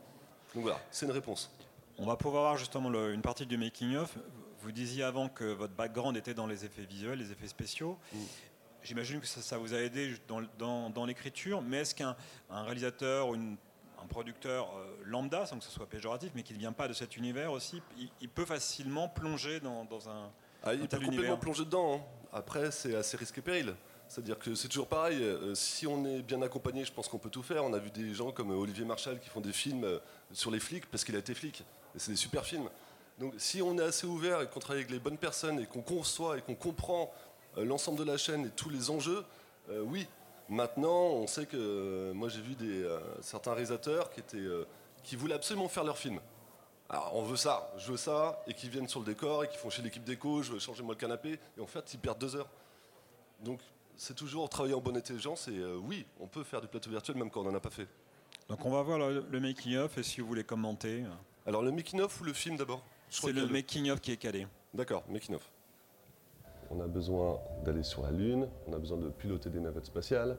[0.53, 1.49] Donc voilà, c'est une réponse.
[1.97, 4.17] On va pouvoir voir justement une partie du making-of.
[4.59, 7.97] Vous disiez avant que votre background était dans les effets visuels, les effets spéciaux.
[8.13, 8.17] Mm.
[8.87, 10.15] J'imagine que ça, vous a aidé
[10.57, 12.15] dans, l'écriture, mais est-ce qu'un
[12.49, 16.71] réalisateur ou un producteur euh, lambda, sans que ce soit péjoratif, mais qui ne vient
[16.71, 17.81] pas de cet univers aussi,
[18.21, 20.31] il, peut facilement plonger dans un,
[20.63, 21.95] ah, il peut complètement plonger dedans.
[21.95, 22.01] Hein.
[22.33, 23.73] Après, c'est assez risqué péril.
[24.07, 25.21] C'est-à-dire que c'est toujours pareil.
[25.21, 27.63] Euh, si on est bien accompagné, je pense qu'on peut tout faire.
[27.63, 29.99] On a vu des gens comme Olivier Marchal qui font des films euh,
[30.31, 31.63] sur les flics parce qu'il a été flic.
[31.95, 32.69] Et c'est des super films.
[33.19, 35.81] Donc si on est assez ouvert et qu'on travaille avec les bonnes personnes et qu'on
[35.81, 37.26] conçoit et qu'on comprend euh,
[37.57, 39.23] l'ensemble de la chaîne et tous les enjeux,
[39.69, 40.07] oui.
[40.49, 42.87] Maintenant, on sait que moi j'ai vu des,
[43.21, 44.47] certains réalisateurs qui, étaient,
[45.03, 46.19] qui voulaient absolument faire leur film.
[46.89, 49.57] Alors on veut ça, je veux ça, et qui viennent sur le décor, et qui
[49.57, 52.19] font chez l'équipe déco, je veux changer moi le canapé, et en fait ils perdent
[52.19, 52.47] deux heures.
[53.41, 53.59] Donc
[53.97, 57.17] c'est toujours travailler en bonne intelligence, et euh, oui, on peut faire du plateau virtuel
[57.17, 57.87] même quand on n'en a pas fait.
[58.47, 61.03] Donc on va voir le, making-of, et si vous voulez commenter.
[61.03, 61.09] Euh.
[61.45, 62.81] Alors le making-of ou le film d'abord?
[63.09, 64.47] C'est le making-of qui est calé.
[64.73, 65.49] D'accord, making-of.
[66.71, 70.37] On a besoin d'aller sur la Lune, on a besoin de piloter des navettes spatiales,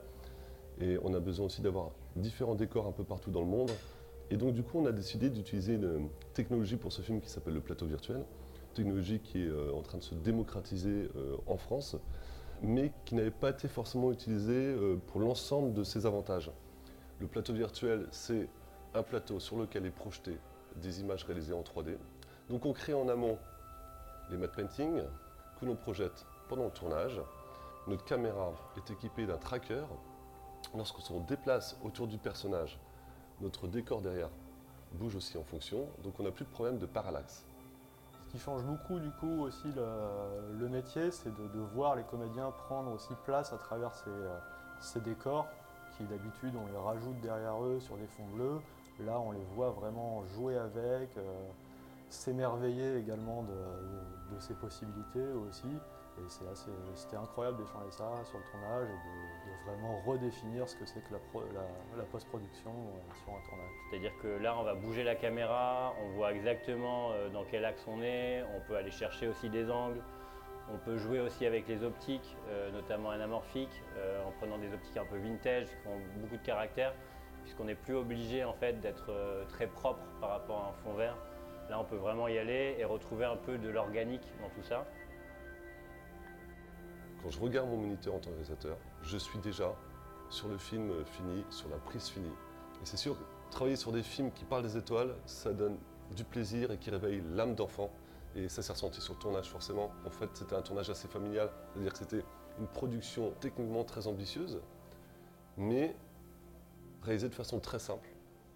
[0.81, 3.71] et on a besoin aussi d'avoir différents décors un peu partout dans le monde.
[4.31, 7.55] Et donc du coup, on a décidé d'utiliser une technologie pour ce film qui s'appelle
[7.55, 8.25] le plateau virtuel,
[8.75, 11.97] technologie qui est euh, en train de se démocratiser euh, en France,
[12.63, 16.51] mais qui n'avait pas été forcément utilisée euh, pour l'ensemble de ses avantages.
[17.21, 18.49] Le plateau virtuel, c'est
[18.95, 20.39] un plateau sur lequel est projeté
[20.77, 21.97] des images réalisées en 3D.
[22.51, 23.39] Donc on crée en amont
[24.31, 25.03] les matte painting
[25.59, 27.21] que l'on projette pendant le tournage.
[27.87, 29.85] Notre caméra est équipée d'un tracker.
[30.75, 32.79] Lorsqu'on déplace autour du personnage,
[33.41, 34.29] notre décor derrière
[34.93, 37.45] bouge aussi en fonction, donc on n'a plus de problème de parallaxe.
[38.27, 42.93] Ce qui change beaucoup du coup aussi le, métier, c'est de, voir les comédiens prendre
[42.93, 44.39] aussi place à travers ces, euh,
[44.81, 45.47] ces décors
[45.97, 48.61] qui d'habitude on les rajoute derrière eux sur des fonds bleus.
[49.01, 51.49] Là on les voit vraiment jouer avec, euh,
[52.11, 53.55] s'émerveiller également de,
[54.39, 55.69] ces possibilités aussi.
[56.19, 61.01] Et c'était incroyable d'échanger ça sur le tournage et de, vraiment redéfinir ce que c'est
[61.01, 63.71] que la, post-production euh, sur un tournage.
[63.91, 67.85] C'est-à-dire que là, on va bouger la caméra, on voit exactement euh, dans quel axe
[67.87, 70.01] on est, on peut aller chercher aussi des angles,
[70.73, 73.83] on peut jouer aussi avec les optiques, euh, notamment anamorphiques,
[74.27, 76.95] en prenant des optiques un peu vintage qui ont beaucoup de caractère,
[77.43, 79.11] puisqu'on n'est plus obligé en fait d'être
[79.49, 81.17] très propre par rapport à un fond vert.
[81.71, 84.87] Là, on peut vraiment y aller et retrouver un peu de l'organique dans tout ça.
[87.23, 89.75] Quand je regarde mon moniteur en tant que réalisateur, je suis déjà
[90.31, 92.33] sur le film fini, sur la prise finie.
[92.83, 93.17] Et c'est sûr,
[93.51, 95.77] travailler sur des films qui parlent des étoiles, ça donne
[96.15, 97.91] du plaisir et qui réveille l'âme d'enfant.
[98.35, 99.91] Et ça s'est ressenti sur le tournage forcément.
[100.07, 102.25] En fait, c'était un tournage assez familial, c'est-à-dire que c'était
[102.59, 104.61] une production techniquement très ambitieuse,
[105.57, 105.95] mais
[107.03, 108.09] réalisée de façon très simple.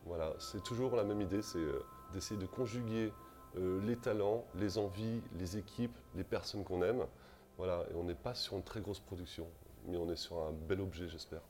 [0.04, 3.12] Voilà, c'est toujours la même idée, c'est euh, d'essayer de conjuguer
[3.56, 7.04] euh, les talents, les envies, les équipes, les personnes qu'on aime.
[7.58, 9.46] Voilà, et on n'est pas sur une très grosse production,
[9.86, 11.42] mais on est sur un bel objet, j'espère.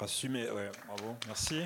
[0.00, 1.62] Assumé, ouais, bravo, merci.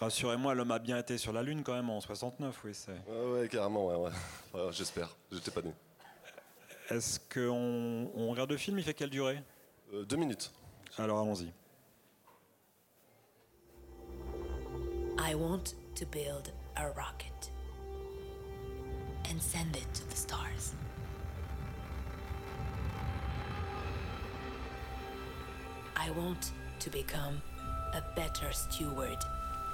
[0.00, 2.74] Rassurez-moi, l'homme a bien été sur la Lune quand même en 69, oui.
[2.74, 2.92] c'est.
[3.08, 4.10] Ouais, ouais, carrément, ouais,
[4.54, 4.70] ouais.
[4.72, 5.72] j'espère, j'étais pas né.
[6.90, 9.42] Est-ce qu'on on regarde le film Il fait quelle durée?
[9.92, 10.52] Euh, Deux minutes.
[10.98, 11.52] Alors allons-y.
[15.20, 17.50] I want to build a rocket
[19.28, 20.74] and send it to the stars.
[25.96, 27.42] I want to become
[27.94, 29.18] a better steward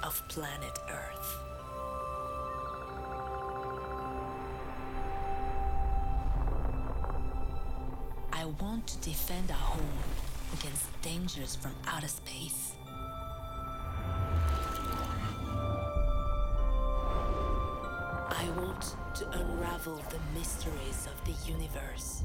[0.03, 1.37] of planet Earth.
[8.33, 9.99] I want to defend our home
[10.59, 12.73] against dangers from outer space.
[19.85, 22.23] Unravel the mysteries of the universe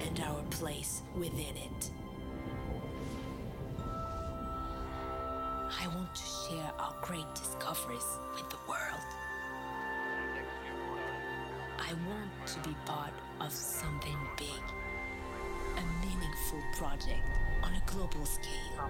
[0.00, 1.90] and our place within it.
[5.82, 9.10] I want to share our great discoveries with the world.
[11.78, 14.62] I want to be part of something big,
[15.76, 17.26] a meaningful project
[17.62, 18.80] on a global scale.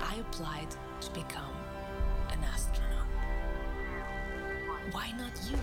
[0.00, 1.54] I applied to become
[2.30, 2.89] an astronaut.
[4.92, 5.56] Why not you?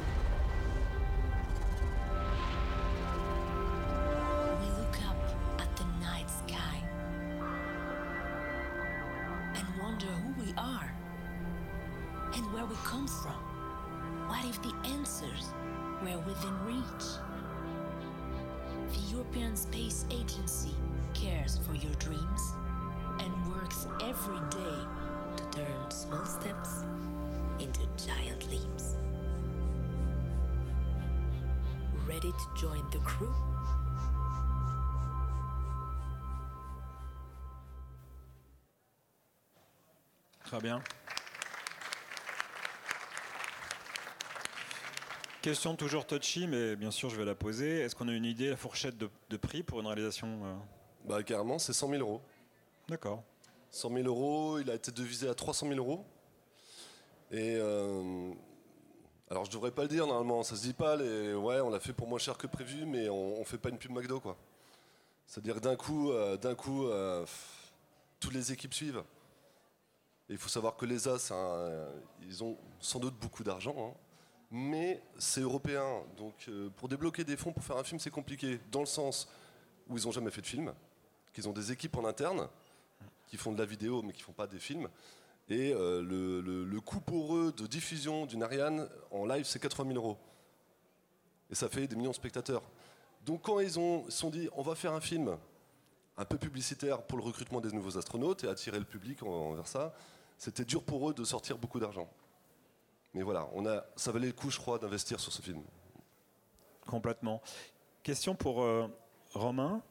[4.61, 5.17] We look up
[5.59, 6.81] at the night sky
[9.53, 10.93] and wonder who we are
[12.35, 13.41] and where we come from.
[14.29, 15.53] What if the answers
[16.01, 17.07] were within reach?
[18.93, 20.75] The European Space Agency
[21.13, 22.53] cares for your dreams
[23.19, 24.56] and works every day
[32.17, 33.29] Ready to join the crew?
[40.43, 40.81] Très bien.
[45.43, 47.81] Question toujours touchy, mais bien sûr je vais la poser.
[47.81, 50.55] Est-ce qu'on a une idée, la fourchette de, prix pour une réalisation euh?
[51.05, 52.21] Bah carrément, c'est 100 000 euros.
[52.89, 53.21] D'accord.
[53.69, 56.03] 100 000 euros, il a été devisé à 300 000 euros.
[57.29, 58.33] Et euh,
[59.29, 60.95] alors je devrais pas le dire normalement, ça se dit pas.
[60.97, 63.77] Ouais, on l'a fait pour moins cher que prévu, mais on, on fait pas une
[63.77, 64.37] pub McDo quoi.
[65.25, 67.25] C'est-à-dire d'un coup, euh, d'un coup, euh,
[68.19, 69.03] toutes les équipes suivent.
[70.29, 71.33] il faut savoir que les As,
[72.21, 73.97] ils ont sans doute beaucoup d'argent, hein.
[74.49, 76.03] mais c'est européen.
[76.15, 78.59] Donc pour débloquer des fonds pour faire un film, c'est compliqué.
[78.71, 79.27] Dans le sens
[79.89, 80.73] où ils ont jamais fait de film,
[81.33, 82.47] qu'ils ont des équipes en interne
[83.27, 84.87] qui font de la vidéo mais qui font pas des films.
[85.49, 89.97] Et euh, le, coût pour eux de diffusion d'une Ariane en live, c'est 80 000
[89.97, 90.17] euros.
[91.49, 92.61] Et ça fait des millions de spectateurs.
[93.25, 95.37] Donc quand ils ont sont dit, on va faire un film
[96.17, 99.93] un peu publicitaire pour le recrutement des nouveaux astronautes et attirer le public envers ça,
[100.37, 102.09] c'était dur pour eux de sortir beaucoup d'argent.
[103.13, 105.61] Mais voilà, on a, ça valait le coup, je crois, d'investir sur ce film.
[106.85, 107.41] Complètement.
[108.03, 108.87] Question pour euh,
[109.33, 109.81] Romain.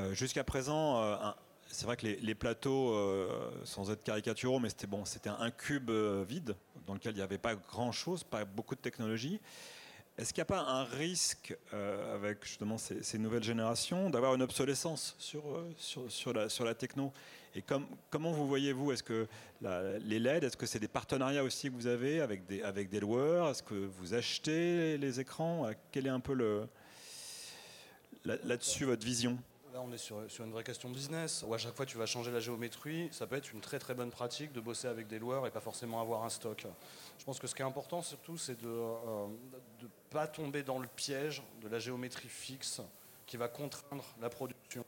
[0.00, 1.36] Euh, jusqu'à présent, un-
[1.70, 5.90] c'est vrai que les, plateaux, euh, sans être caricaturaux, mais c'était bon, c'était un cube
[5.90, 6.56] euh, vide
[6.86, 9.40] dans lequel il n'y avait pas grand-chose, pas beaucoup de technologie.
[10.18, 14.42] Est-ce qu'il n'y a pas un risque euh, avec justement ces, nouvelles générations d'avoir une
[14.42, 17.12] obsolescence sur, la, techno?
[17.54, 19.26] Et comme- comment vous voyez-vous Est-ce que
[19.62, 23.48] les LED, est-ce que c'est des partenariats aussi que vous avez avec des, avec loueurs?
[23.48, 25.66] Est-ce que vous achetez les écrans?
[25.66, 26.34] Euh, Quel est un peu
[28.24, 29.38] là-dessus votre vision?
[29.82, 32.40] On est sur, une vraie question business, où à chaque fois tu vas changer la
[32.40, 35.50] géométrie, ça peut être une très très bonne pratique de bosser avec des loueurs et
[35.50, 36.66] pas forcément avoir un stock.
[37.18, 40.88] Je pense que ce qui est important surtout, c'est de ne pas tomber dans le
[40.88, 42.82] piège de la géométrie fixe
[43.26, 44.84] qui va contraindre la production.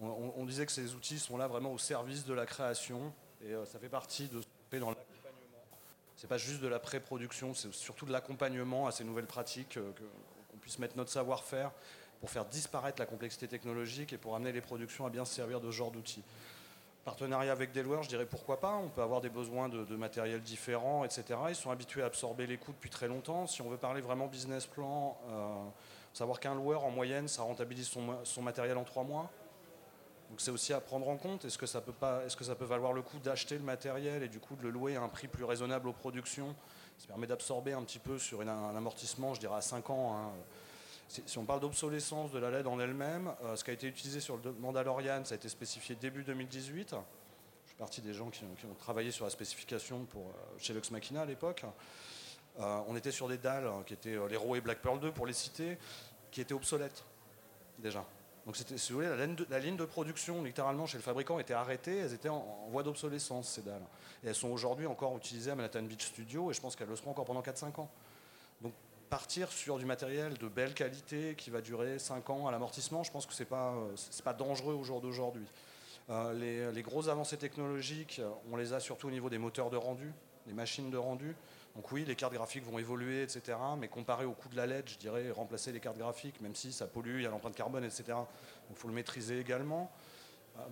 [0.00, 3.12] On, disait que ces outils sont là vraiment au service de la création
[3.44, 5.62] et euh, ça fait partie de ce dans l'accompagnement.
[6.16, 9.92] C'est pas juste de la pré-production, c'est surtout de l'accompagnement à ces nouvelles pratiques, euh,
[10.50, 11.70] qu'on puisse mettre notre savoir-faire
[12.22, 15.60] pour faire disparaître la complexité technologique et pour amener les productions à bien se servir
[15.60, 16.22] de ce genre d'outils.
[17.04, 18.74] Partenariat avec des loueurs, je dirais pourquoi pas.
[18.76, 21.24] On peut avoir des besoins de, matériel différents, etc.
[21.48, 23.48] Ils sont habitués à absorber les coûts depuis très longtemps.
[23.48, 25.64] Si on veut parler vraiment business plan, euh,
[26.12, 29.28] savoir qu'un loueur, en moyenne, ça rentabilise son, matériel en trois mois.
[30.30, 31.44] Donc c'est aussi à prendre en compte.
[31.44, 31.92] Est-ce que ça peut
[32.24, 34.70] est-ce que ça peut valoir le coup d'acheter le matériel et du coup de le
[34.70, 36.54] louer à un prix plus raisonnable aux productions?
[36.98, 40.16] Ça permet d'absorber un petit peu sur un amortissement, je dirais à 5 ans.
[40.16, 40.30] hein.
[41.12, 44.18] Si, on parle d'obsolescence de la LED en elle-même, euh, ce qui a été utilisé
[44.18, 46.90] sur le Mandalorian, ça a été spécifié début 2018.
[47.64, 50.90] Je suis partie des gens qui, ont- travaillé sur la spécification pour, euh, chez Lux
[50.90, 51.64] Machina à l'époque.
[52.60, 55.12] Euh, on était sur des dalles hein, qui étaient euh, l'Hero et Black Pearl 2
[55.12, 55.76] pour les citer,
[56.30, 57.04] qui étaient obsolètes
[57.78, 58.06] déjà.
[58.46, 61.38] Donc si vous voulez, la ligne, de, la ligne de production littéralement chez le fabricant
[61.38, 63.84] était arrêtée, elles étaient en, en voie d'obsolescence ces dalles.
[64.24, 66.96] Et elles sont aujourd'hui encore utilisées à Manhattan Beach Studio et je pense qu'elles le
[66.96, 67.90] seront encore pendant 4-5 ans.
[69.12, 73.12] Partir sur du matériel de belle qualité qui va durer 5 ans à l'amortissement, je
[73.12, 73.94] pense que c'est pas, euh,
[74.24, 75.44] pas dangereux au jour d'aujourd'hui.
[76.08, 79.76] Euh, les, les grosses avancées technologiques, on les a surtout au niveau des moteurs de
[79.76, 80.10] rendu,
[80.46, 81.36] des machines de rendu.
[81.76, 83.58] Donc oui, les cartes graphiques vont évoluer, etc.
[83.76, 86.72] Mais comparé au coût de la LED, je dirais remplacer les cartes graphiques, même si
[86.72, 88.04] ça pollue, il y a l'empreinte carbone, etc.
[88.14, 88.26] Donc
[88.70, 89.92] il faut le maîtriser également.
[90.56, 90.62] Euh,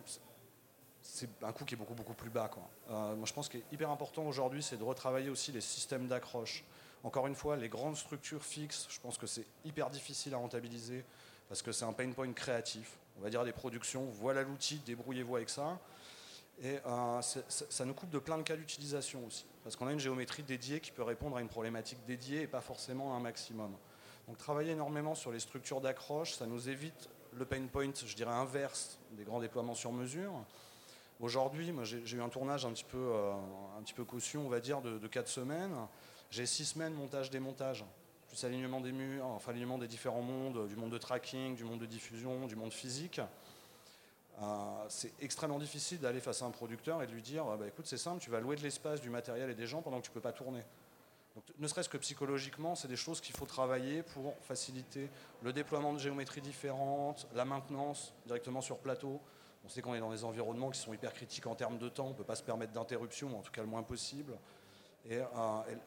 [1.03, 2.48] c'est un coût qui est beaucoup beaucoup plus bas.
[2.48, 2.62] Quoi.
[2.88, 6.64] Moi, je pense qu'il est hyper important aujourd'hui, c'est de retravailler aussi les systèmes d'accroche.
[7.03, 11.05] Encore une fois, les grandes structures fixes, je pense que c'est hyper difficile à rentabiliser
[11.49, 12.99] parce que c'est un pain point créatif.
[13.19, 15.79] On va dire des productions, voilà l'outil, débrouillez-vous avec ça.
[16.63, 19.99] Et euh, ça nous coupe de plein de cas d'utilisation aussi, parce qu'on a une
[20.01, 23.75] géométrie dédiée qui peut répondre à une problématique dédiée et pas forcément à un maximum.
[24.29, 28.33] Donc travailler énormément sur les structures d'accroche, ça nous évite le pain point, je dirais
[28.33, 30.33] inverse, des grands déploiements sur mesure.
[31.19, 33.33] Aujourd'hui, j'ai eu un tournage un petit peu, euh,
[33.79, 35.75] un petit peu caution, on va dire, de, de 4 semaines.
[36.31, 37.85] J'ai 6 semaines montage-démontage,
[38.29, 41.81] plus alignement des murs, enfin alignement des différents mondes, du monde de tracking, du monde
[41.81, 43.21] de diffusion, du monde physique.
[44.40, 47.87] Euh, c'est extrêmement difficile d'aller face à un producteur et de lui dire bah, écoute,
[47.87, 50.11] c'est simple, tu vas louer de l'espace, du matériel et des gens pendant que tu
[50.11, 50.62] ne peux pas tourner.
[51.59, 55.11] Ne serait-ce que psychologiquement, c'est des choses qu'il faut travailler pour faciliter
[55.43, 59.21] le déploiement de géométries différentes, la maintenance directement sur plateau.
[59.64, 62.07] On sait qu'on est dans des environnements qui sont hyper critiques en termes de temps,
[62.07, 64.38] on ne peut pas se permettre d'interruption, en tout cas le moins possible.
[65.09, 65.25] Et, euh,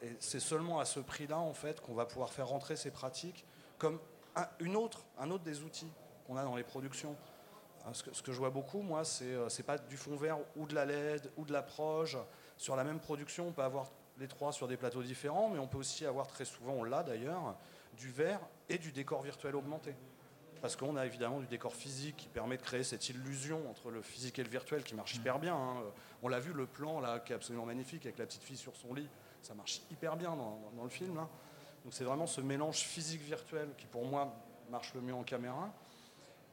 [0.02, 3.44] et- c'est seulement à ce prix-là, en fait, qu'on va pouvoir faire rentrer ces pratiques
[3.78, 4.00] comme
[4.36, 5.90] un, une autre, un autre des outils
[6.26, 7.16] qu'on a dans les productions.
[7.86, 10.66] Hein, Ce que, je vois beaucoup, moi, c'est euh, c'est pas du fond vert ou
[10.66, 12.18] de la LED ou de la proge.
[12.56, 15.66] Sur la même production, on peut avoir les trois sur des plateaux différents, mais on
[15.66, 17.56] peut aussi avoir très souvent, on l'a d'ailleurs,
[17.96, 19.94] du verre et du décor virtuel augmenté.
[20.62, 24.00] Parce qu'on a évidemment du décor physique qui permet de créer cette illusion entre le
[24.00, 25.54] physique et le virtuel qui marche hyper bien.
[25.54, 25.76] hein.
[26.22, 28.74] On l'a vu, le plan là, qui est absolument magnifique avec la petite fille sur
[28.76, 29.08] son lit,
[29.42, 31.16] ça marche hyper bien dans, dans- dans le film.
[31.16, 31.28] là.
[31.84, 34.34] Donc c'est vraiment ce mélange physique-virtuel qui pour moi
[34.70, 35.70] marche le mieux en caméra.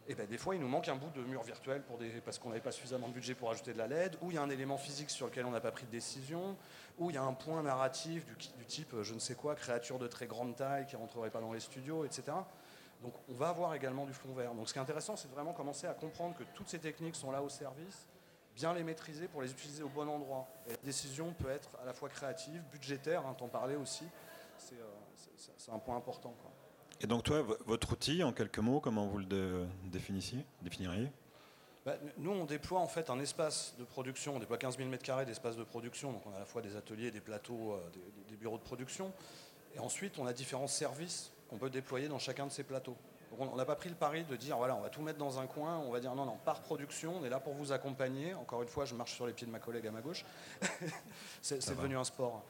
[0.08, 2.38] Et ben, des fois, il nous manque un bout de mur virtuel pour des, parce
[2.40, 4.42] qu'on n'avait pas suffisamment de budget pour ajouter de la LED, ou il y a
[4.42, 6.58] un élément physique sur lequel on n'a pas pris de décision,
[6.98, 9.56] ou il y a un point narratif du, du type, euh, je ne sais quoi,
[9.56, 12.34] créature de très grande taille qui ne rentrerait pas dans les studios, etc.
[13.02, 14.54] Donc on va avoir également du fond vert.
[14.54, 17.16] Donc ce qui est intéressant, c'est de vraiment commencer à comprendre que toutes ces techniques
[17.16, 18.08] sont là au service,
[18.56, 20.48] bien les maîtriser pour les utiliser au bon endroit.
[20.68, 24.06] Et la décision peut être à la fois créative, budgétaire, hein, t'en parlais aussi,
[24.58, 26.34] c'est euh, un point important.
[26.42, 26.52] quoi.
[27.00, 31.12] Et donc toi, vo- votre outil, en quelques mots, comment vous le dé- définissiez, définiriez?
[31.84, 35.26] Bah, nous, on déploie en fait un espace de production, on déploie 15 000 m2
[35.26, 38.30] d'espace de production, donc on a à la fois des ateliers, des plateaux, euh, des,
[38.30, 39.12] des bureaux de production,
[39.74, 42.96] et ensuite on a différents services qu'on peut déployer dans chacun de ces plateaux.
[43.30, 45.38] Donc on n'a pas pris le pari de dire voilà, on va tout mettre dans
[45.40, 48.34] un coin, on va dire non, non, par production, on est là pour vous accompagner.
[48.34, 50.26] Encore une fois, je marche sur les pieds de ma collègue à ma gauche.
[51.42, 52.44] c'est c'est devenu un sport.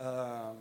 [0.00, 0.52] Euh,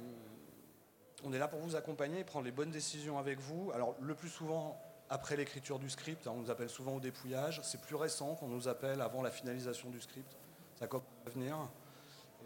[1.23, 3.71] on est là pour vous accompagner et prendre les bonnes décisions avec vous.
[3.73, 4.79] Alors le plus souvent
[5.09, 7.61] après l'écriture du script, hein, on nous appelle souvent au dépouillage.
[7.63, 10.37] C'est plus récent qu'on nous appelle avant la finalisation du script.
[10.75, 11.57] Ça commence à venir.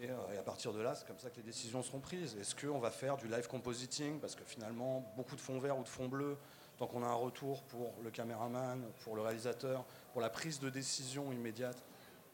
[0.02, 2.36] Et, euh, et, à partir de là, c'est comme ça que les décisions seront prises.
[2.40, 4.18] Est-ce qu'on va faire du live compositing?
[4.18, 6.36] Parce que finalement, beaucoup de fonds verts ou de fonds bleus,
[6.76, 10.70] tant qu'on a un retour pour le caméraman, pour le réalisateur, pour la prise de
[10.70, 11.80] décision immédiate,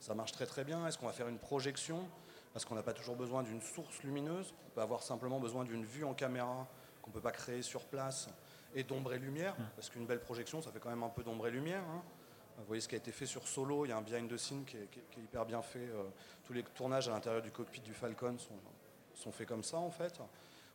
[0.00, 0.86] ça marche très très bien.
[0.86, 2.08] Est-ce qu'on va faire une projection?
[2.54, 4.54] Parce qu'on n'a pas toujours besoin d'une source lumineuse.
[4.68, 6.66] On peut avoir simplement besoin d'une vue en caméra
[7.02, 8.30] qu'on ne peut pas créer sur place
[8.74, 9.54] et d'ombre et lumière.
[9.76, 11.82] Parce qu'une belle projection, ça fait quand même un peu d'ombre et lumière.
[11.82, 12.02] Hein.
[12.58, 14.36] Vous voyez ce qui a été fait sur Solo, il y a un behind the
[14.36, 15.78] scene qui est, hyper bien fait.
[15.78, 16.02] Euh,
[16.44, 18.36] tous les tournages à l'intérieur du cockpit du Falcon
[19.14, 20.20] sont, faits comme ça en fait.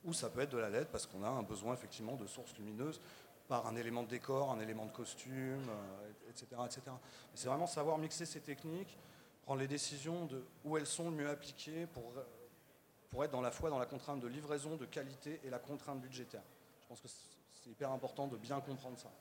[0.06, 2.56] Ou ça peut être de la LED parce qu'on a un besoin effectivement de sources
[2.58, 3.02] lumineuses
[3.50, 6.48] par un élément de décor, un élément de costume, euh, etc.
[6.66, 6.82] etc.
[7.36, 8.98] C'est vraiment savoir mixer ces techniques,
[9.44, 12.14] prendre les décisions de où elles sont le mieux appliquées pour,
[13.10, 16.00] pour être dans la fois dans la contrainte de livraison, de qualité et la contrainte
[16.00, 16.44] budgétaire.
[16.82, 19.12] Je pense que c'est hyper important de bien comprendre ça.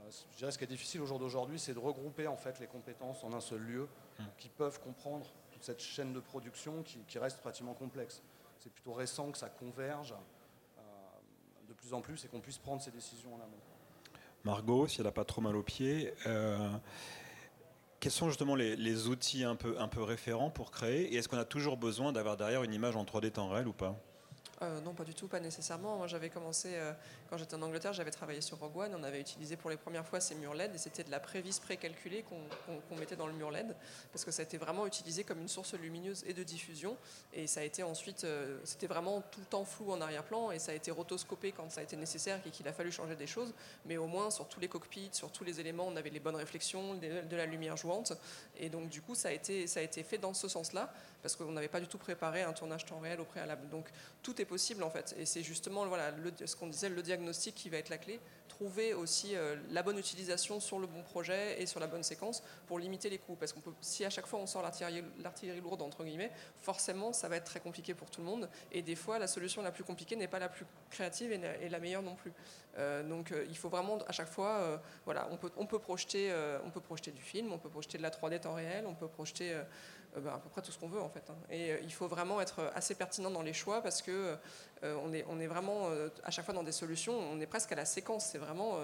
[0.00, 2.58] Euh, je dirais ce qui est difficile au jour d'aujourd'hui, c'est de regrouper en fait
[2.60, 3.88] les compétences en un seul lieu,
[4.18, 4.24] mmh.
[4.38, 8.22] qui peuvent comprendre toute cette chaîne de production qui, qui reste pratiquement complexe.
[8.58, 10.14] C'est plutôt récent que ça converge
[10.78, 10.82] euh,
[11.68, 13.60] de plus en plus et qu'on puisse prendre ces décisions en amont.
[14.44, 16.70] Margot, si elle n'a pas trop mal aux pieds, euh,
[18.00, 21.28] quels sont justement les, les, outils un peu, un peu référents pour créer Et est-ce
[21.28, 24.00] qu'on a toujours besoin d'avoir derrière une image en 3D temps réel ou pas?
[24.62, 25.96] Euh, non, pas du tout, pas nécessairement.
[25.96, 26.92] Moi, j'avais commencé, euh,
[27.30, 28.94] quand j'étais en Angleterre, j'avais travaillé sur Rogue One.
[28.94, 31.58] On avait utilisé pour les premières fois ces murs LED et c'était de la prévise
[31.60, 32.36] précalculée qu'on
[32.66, 33.74] qu qu mettait dans le mur LED
[34.12, 36.98] parce que ça a été vraiment utilisé comme une source lumineuse et de diffusion.
[37.32, 40.58] Et ça a été ensuite, euh, c'était vraiment tout le temps flou en arrière-plan et
[40.58, 43.26] ça a été rotoscopé quand ça a été nécessaire et qu'il a fallu changer des
[43.26, 43.54] choses.
[43.86, 46.36] Mais au moins, sur tous les cockpits, sur tous les éléments, on avait les bonnes
[46.36, 48.12] réflexions, de la lumière jouante.
[48.58, 50.92] Et donc, du coup, ça a été, ça a été fait dans ce sens-là
[51.22, 53.68] parce qu'on n'avait pas du tout préparé un tournage temps réel au préalable.
[53.68, 53.88] Donc,
[54.22, 55.14] tout est possible en fait.
[55.18, 56.12] Et c'est justement voilà,
[56.44, 58.20] ce qu'on disait, le diagnostic qui va être la clé.
[58.48, 62.42] Trouver aussi euh, la bonne utilisation sur le bon projet et sur la bonne séquence
[62.66, 63.36] pour limiter les coûts.
[63.36, 67.28] Parce qu'on peut, si à chaque fois on sort l'artillerie lourde, entre guillemets, forcément ça
[67.28, 68.48] va être très compliqué pour tout le monde.
[68.72, 71.80] Et des fois, la solution la plus compliquée n'est pas la plus créative et la,
[71.80, 72.32] meilleure non plus.
[72.78, 76.32] Euh, donc euh, il faut vraiment à chaque fois, voilà, on peut, on, peut projeter,
[76.64, 79.08] on peut projeter du film, on peut projeter de la 3D temps réel, on peut
[79.08, 79.58] projeter
[80.16, 81.24] bah, à peu près tout ce qu'on veut en fait.
[81.30, 81.36] Hein.
[81.50, 84.36] Et il faut vraiment être assez pertinent dans les choix parce que
[84.82, 85.90] on est, on, est, vraiment
[86.24, 88.24] à chaque fois dans des solutions, on est presque à la séquence.
[88.26, 88.78] C'est vraiment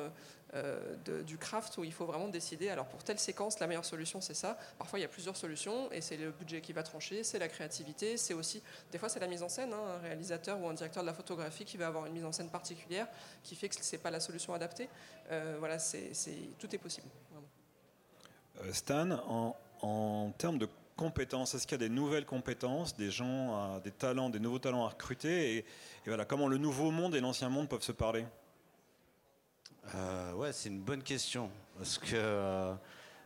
[1.24, 2.68] du craft où il faut vraiment décider.
[2.68, 4.58] Alors pour telle séquence, la meilleure solution c'est ça.
[4.78, 7.48] Parfois il y a plusieurs solutions et c'est le budget qui va trancher, c'est la
[7.48, 8.62] créativité, c'est aussi
[8.92, 9.72] des fois c'est la mise en scène.
[9.72, 12.32] Hein, un réalisateur ou un directeur de la photographie qui va avoir une mise en
[12.32, 13.06] scène particulière
[13.42, 14.88] qui fait que c'est pas la solution adaptée.
[15.30, 16.12] Euh, voilà, c'est,
[16.58, 17.08] tout est possible.
[18.60, 23.10] Euh, Stan, en, en, termes de compétences, est-ce qu'il y a des nouvelles compétences, des
[23.10, 25.64] gens, des talents, des nouveaux talents à recruter et,
[26.06, 28.24] voilà, comment le nouveau monde et l'ancien monde peuvent se parler?
[29.94, 32.74] Euh, Ouais, c'est une bonne question parce que euh,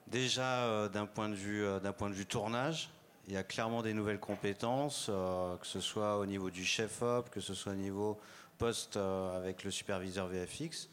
[0.09, 2.91] déjà euh, d'un point de vue d'un point de vue tournage.
[3.29, 7.41] Il y a clairement des nouvelles compétences, que ce soit au niveau du chef-op, que
[7.41, 8.19] ce soit au niveau
[8.61, 10.91] poste euh, avec le superviseur VFX.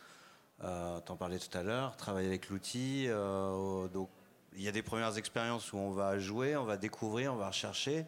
[0.64, 3.06] Euh, T'en parlais tout à l'heure, travailler avec l'outil.
[3.08, 4.10] Euh, donc,
[4.58, 7.48] il y a des premières expériences où on va jouer, on va découvrir, on va
[7.48, 8.06] rechercher,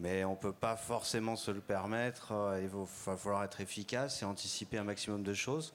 [0.00, 2.32] mais on ne peut pas forcément se le permettre.
[2.32, 2.84] Euh, il va
[3.16, 5.72] falloir être efficace et anticiper un maximum de choses.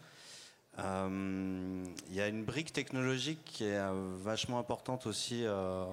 [0.79, 5.89] Euh, il y a une brique technologique qui est euh, vachement importante aussi de,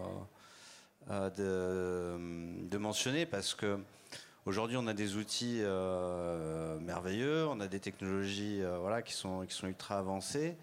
[2.78, 3.78] mentionner parce que
[4.46, 5.60] Aujourd'hui, on a des outils
[6.80, 10.56] merveilleux, on a des technologies voilà, qui sont ultra avancées,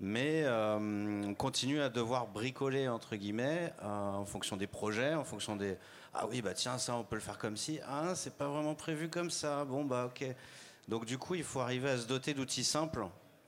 [0.00, 5.56] mais euh, on continue à devoir bricoler, entre guillemets, en fonction des projets, en fonction
[5.56, 5.76] des...
[6.12, 7.80] Ah oui, bah tiens, ça, on peut le faire comme si.
[7.88, 9.64] Ah, c'est pas vraiment prévu comme ça.
[9.64, 10.24] Bon, bah ok.
[10.88, 13.06] Donc du coup, il faut arriver à se doter d'outils simples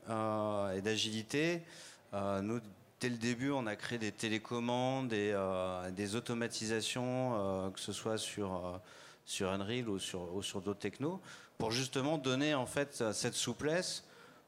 [0.09, 1.62] et d'agilité.
[2.12, 2.61] nous,
[3.01, 7.92] dès le début, on a créé des télécommandes et euh, des automatisations, euh, que ce
[7.92, 8.78] soit sur, euh,
[9.24, 11.20] sur Unreal ou sur, sur d'autres technos,
[11.59, 14.05] pour justement donner en fait cette souplesse,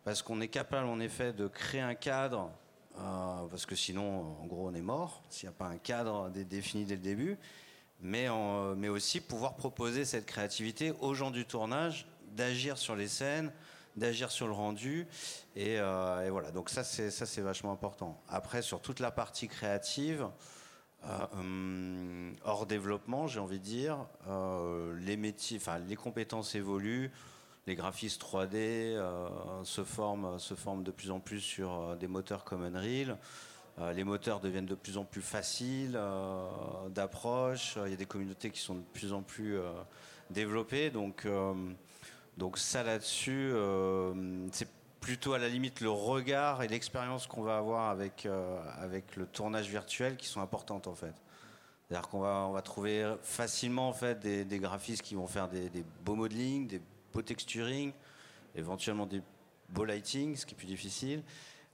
[0.09, 2.51] parce qu'on est capable en effet de créer un cadre,
[2.95, 6.87] parce que sinon, en gros, on est mort, s'il n'y a pas un cadre défini
[6.87, 7.37] dès le début,
[8.01, 13.07] mais, en, mais aussi pouvoir proposer cette créativité aux gens du tournage, d'agir sur les
[13.07, 13.53] scènes,
[13.97, 15.07] d'agir sur le rendu.
[15.55, 18.19] Et, euh, voilà, donc ça c'est, vachement important.
[18.31, 20.27] Après, sur toute la partie créative,
[21.05, 27.11] euh, hum, hors développement, j'ai envie de dire, euh, les métiers, enfin les compétences évoluent.
[27.69, 29.29] Les graphistes 3D euh,
[29.63, 33.19] se, forment, se forment de plus en plus sur euh, des moteurs comme Unreal.
[33.79, 36.01] Euh, les moteurs deviennent de plus en plus faciles
[36.89, 37.77] d'approche.
[37.85, 39.59] Il y a des communautés qui sont de plus en plus
[40.31, 40.89] développées.
[40.89, 41.29] Donc
[42.39, 43.53] Donc ça là-dessus,
[44.51, 48.27] c'est plutôt à la limite le regard et l'expérience qu'on va avoir avec,
[48.81, 51.15] avec le tournage virtuel qui sont importantes en fait.
[51.87, 55.49] C'est-à-dire qu'on va, on va trouver facilement en fait des, des graphistes qui vont faire
[55.49, 55.71] des,
[56.03, 56.81] beaux modeling, des
[57.19, 57.93] beaux texturing,
[58.55, 59.23] éventuellement des
[59.71, 61.23] beaux lighting, ce qui est plus difficile.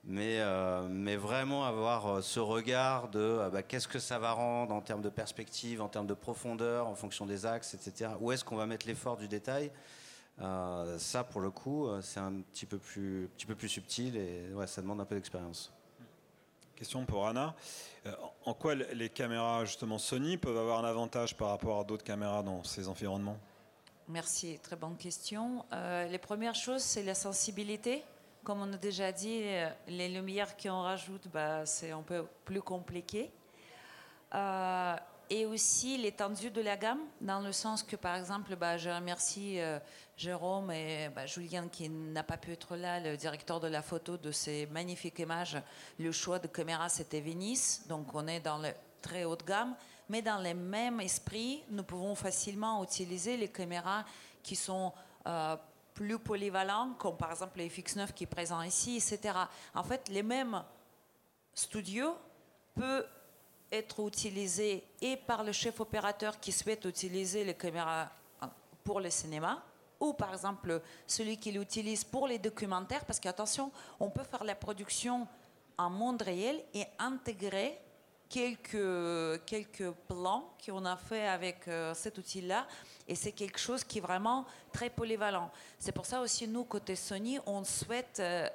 [0.07, 4.33] Mais, euh, mais vraiment avoir euh, ce regard de euh, bah, qu'est-ce que ça va
[4.33, 8.11] rendre en termes de perspective, en termes de profondeur, en fonction des axes, etc.
[8.21, 9.71] Où est-ce qu'on va mettre l'effort du détail?
[10.43, 14.53] Euh, Ça, pour le coup, c'est un petit peu plus, petit peu plus subtil et
[14.53, 15.73] ouais, ça demande un peu d'expérience.
[16.77, 17.55] Question pour Anna.
[18.45, 22.43] En quoi les caméras justement Sony peuvent avoir un avantage par rapport à d'autres caméras
[22.43, 23.39] dans ces environnements?
[24.09, 25.65] Merci, très bonne question.
[25.73, 28.05] Euh, les premières choses, c'est la sensibilité.
[28.43, 32.61] Comme on a déjà dit, euh, les lumières qu'on rajoute, bah, c'est un peu plus
[32.61, 33.33] compliqué.
[34.35, 34.97] Euh,
[35.31, 39.59] et aussi l'étendue de la gamme, dans le sens que, par exemple, bah, je remercie
[39.59, 39.79] euh,
[40.19, 44.19] Jérôme et bah, Julien qui n'a pas pu être là, le directeur de la photo
[44.19, 45.57] de ces magnifiques images.
[45.99, 48.69] Le choix de caméra, c'était Venice, donc on est dans le
[49.01, 49.75] très haut de gamme.
[50.09, 54.05] Mais dans le même esprit, nous pouvons facilement utiliser les caméras
[54.43, 54.93] qui sont
[55.27, 55.57] euh,
[55.95, 59.39] plus polyvalentes, comme par exemple les FX9 qui est présent ici, etc.
[59.75, 60.63] En fait, les mêmes
[61.55, 62.17] studios
[62.75, 63.07] peuvent
[63.71, 68.11] être utilisés et par le chef opérateur qui souhaite utiliser les caméras
[68.43, 68.47] euh,
[68.83, 69.63] pour le cinéma,
[70.01, 74.55] ou par exemple celui qui l'utilise pour les documentaires, parce qu'attention, on peut faire la
[74.55, 75.27] production
[75.79, 77.79] en monde réel et intégrer
[78.35, 82.67] quelques, plans qu'on a fait avec euh, cet outil-là.
[83.07, 85.51] Et c'est quelque chose qui est vraiment très polyvalent.
[85.79, 88.49] C'est pour ça aussi, nous, côté Sony, on souhaite euh,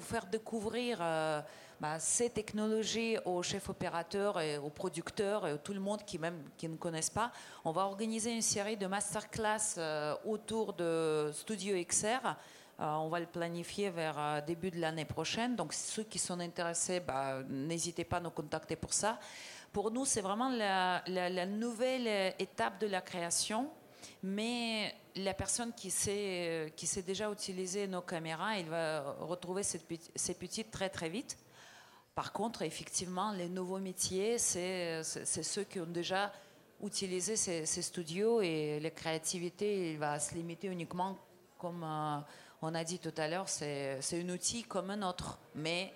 [0.00, 1.40] faire découvrir euh,
[1.80, 6.18] bah, ces technologies aux chefs opérateurs et aux producteurs et à tout le monde qui,
[6.18, 7.32] même, qui ne connaissent pas.
[7.64, 9.78] On va organiser une série de masterclass
[10.24, 12.36] autour de Studio XR.
[12.80, 15.54] Euh, on va le planifier vers euh, début de l'année prochaine.
[15.54, 19.20] Donc ceux qui sont intéressés, bah, n'hésitez pas à nous contacter pour ça.
[19.72, 21.02] Pour nous, c'est vraiment la,
[21.46, 23.70] nouvelle euh, étape de la création.
[24.22, 26.72] Mais la personne qui sait,
[27.06, 31.38] déjà utiliser nos caméras, il va retrouver ces petites très très vite.
[32.14, 36.32] Par contre, effectivement, les nouveaux métiers, c'est ceux qui ont déjà
[36.82, 41.18] utilisé ces, studios et la créativité, il va se limiter uniquement,
[41.58, 41.84] comme
[42.64, 45.38] on a dit tout à l'heure, c'est c'est un outil comme un autre.
[45.54, 45.92] Mais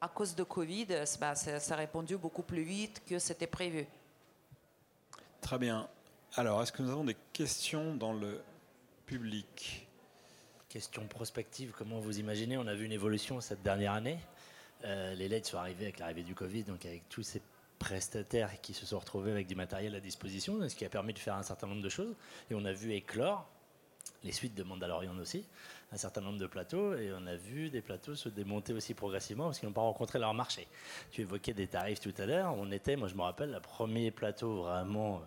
[0.00, 0.86] à cause de Covid,
[1.20, 3.86] bah, ça, ça a répondu beaucoup plus vite que c'était prévu.
[5.40, 5.88] Très bien.
[6.34, 8.40] Alors, est-ce que nous avons des questions dans le
[9.06, 9.86] public?
[10.68, 12.58] Question prospective, comment vous imaginez?
[12.58, 14.18] On a vu une évolution cette dernière année.
[14.84, 17.40] Euh, les LED sont arrivés avec l'arrivée du Covid, donc avec tous ces
[17.78, 21.18] prestataires qui se sont retrouvés avec du matériel à disposition, ce qui a permis de
[21.18, 22.14] faire un certain nombre de choses.
[22.50, 23.48] Et on a vu éclore
[24.26, 25.46] les suites de Mandalorian aussi,
[25.92, 29.44] un certain nombre de plateaux, et on a vu des plateaux se démonter aussi progressivement
[29.46, 30.66] parce qu'ils n'ont pas rencontré leur marché.
[31.12, 34.10] Tu évoquais des tarifs tout à l'heure, on était, moi je me rappelle, le premier
[34.10, 35.22] plateau vraiment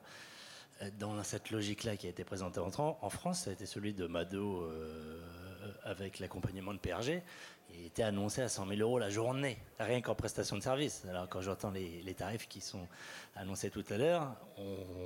[0.82, 3.66] euh, dans cette logique-là qui a été présenté en, Tran- en France, ça a été
[3.66, 5.22] celui de Mado euh,
[5.84, 7.24] avec l'accompagnement de PRG.
[7.74, 11.06] Il était annoncé à 100 000 euros la journée, rien qu'en prestation de service.
[11.10, 12.88] Alors quand j'entends les, tarifs qui sont
[13.36, 14.36] annoncés tout à l'heure,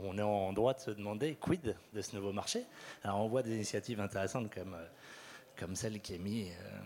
[0.03, 2.66] on, est en droit de se demander quid de ce nouveau marché?
[3.03, 4.86] Alors on voit des initiatives intéressantes comme, euh,
[5.57, 6.80] comme celle qui est mise, euh,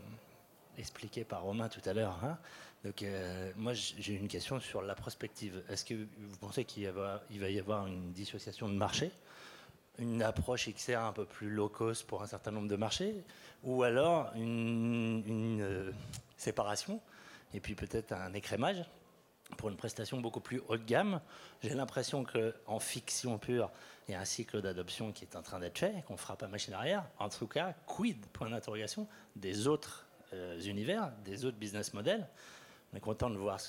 [0.77, 2.19] expliquée par Romain tout à l'heure.
[2.23, 2.37] hein.
[2.83, 5.63] Donc euh, moi j'ai une question sur la prospective.
[5.69, 9.11] Est-ce que vous pensez qu'il va y avoir une dissociation de marché?
[9.99, 13.23] Une approche XR un peu plus low cost pour un certain nombre de marchés,
[13.63, 15.91] ou alors une, euh,
[16.37, 17.01] séparation,
[17.53, 18.83] et puis peut-être un écrémage
[19.57, 21.21] pour une prestation beaucoup plus haut de gamme.
[21.63, 23.71] J'ai l'impression qu'en fiction pure,
[24.07, 26.47] il y a un cycle d'adoption qui est en train d'être fait, qu'on fera pas
[26.47, 27.05] machine arrière.
[27.17, 32.27] En tout cas, quid, point d'interrogation, des autres euh, univers, des autres business models
[32.93, 33.59] on est content de voir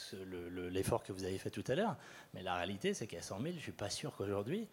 [0.70, 1.96] l'effort que vous avez fait tout à l'heure,
[2.34, 4.68] mais la réalité, c'est qu'à 100 000, je ne suis pas sûr qu'aujourd'hui,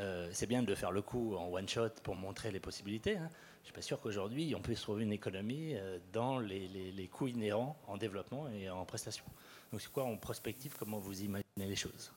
[0.00, 3.16] euh, c'est bien de faire le coup en one shot pour montrer les possibilités.
[3.16, 3.28] hein.
[3.64, 7.28] Je ne suis pas sûr qu'aujourd'hui, on puisse trouver une économie euh, dans les, coûts
[7.28, 9.24] inhérents en développement et en prestation.
[9.72, 12.12] Donc, c'est quoi en prospective Comment vous imaginez les choses?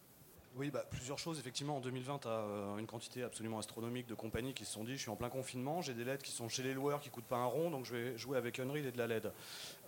[0.57, 1.39] Oui, bah, plusieurs choses.
[1.39, 4.93] Effectivement, en 2020, tu as une quantité absolument astronomique de compagnies qui se sont dit
[4.93, 7.25] je suis en plein confinement, j'ai des LED qui sont chez les loueurs qui coûtent
[7.25, 9.31] pas un rond, donc je vais jouer avec Unreal et de la LED.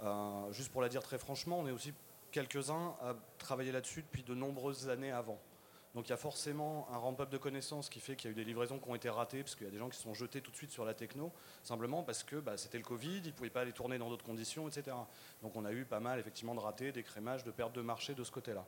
[0.04, 1.92] Euh, juste pour la dire très franchement, on est aussi
[2.32, 5.40] quelques-uns à travailler là-dessus depuis de nombreuses années avant.
[5.96, 8.36] Donc il y a forcément un ramp-up de connaissances qui fait qu'il y a eu
[8.36, 10.14] des livraisons qui ont été ratées, parce qu'il y a des gens qui se sont
[10.14, 11.32] jetés tout de suite sur la techno,
[11.64, 14.26] simplement parce que bah, c'était le Covid, ils ne pouvaient pas aller tourner dans d'autres
[14.26, 14.96] conditions, etc.
[15.42, 18.24] Donc on a eu pas mal effectivement de ratés, d'écrémages, de pertes de marché de
[18.24, 18.66] ce côté-là.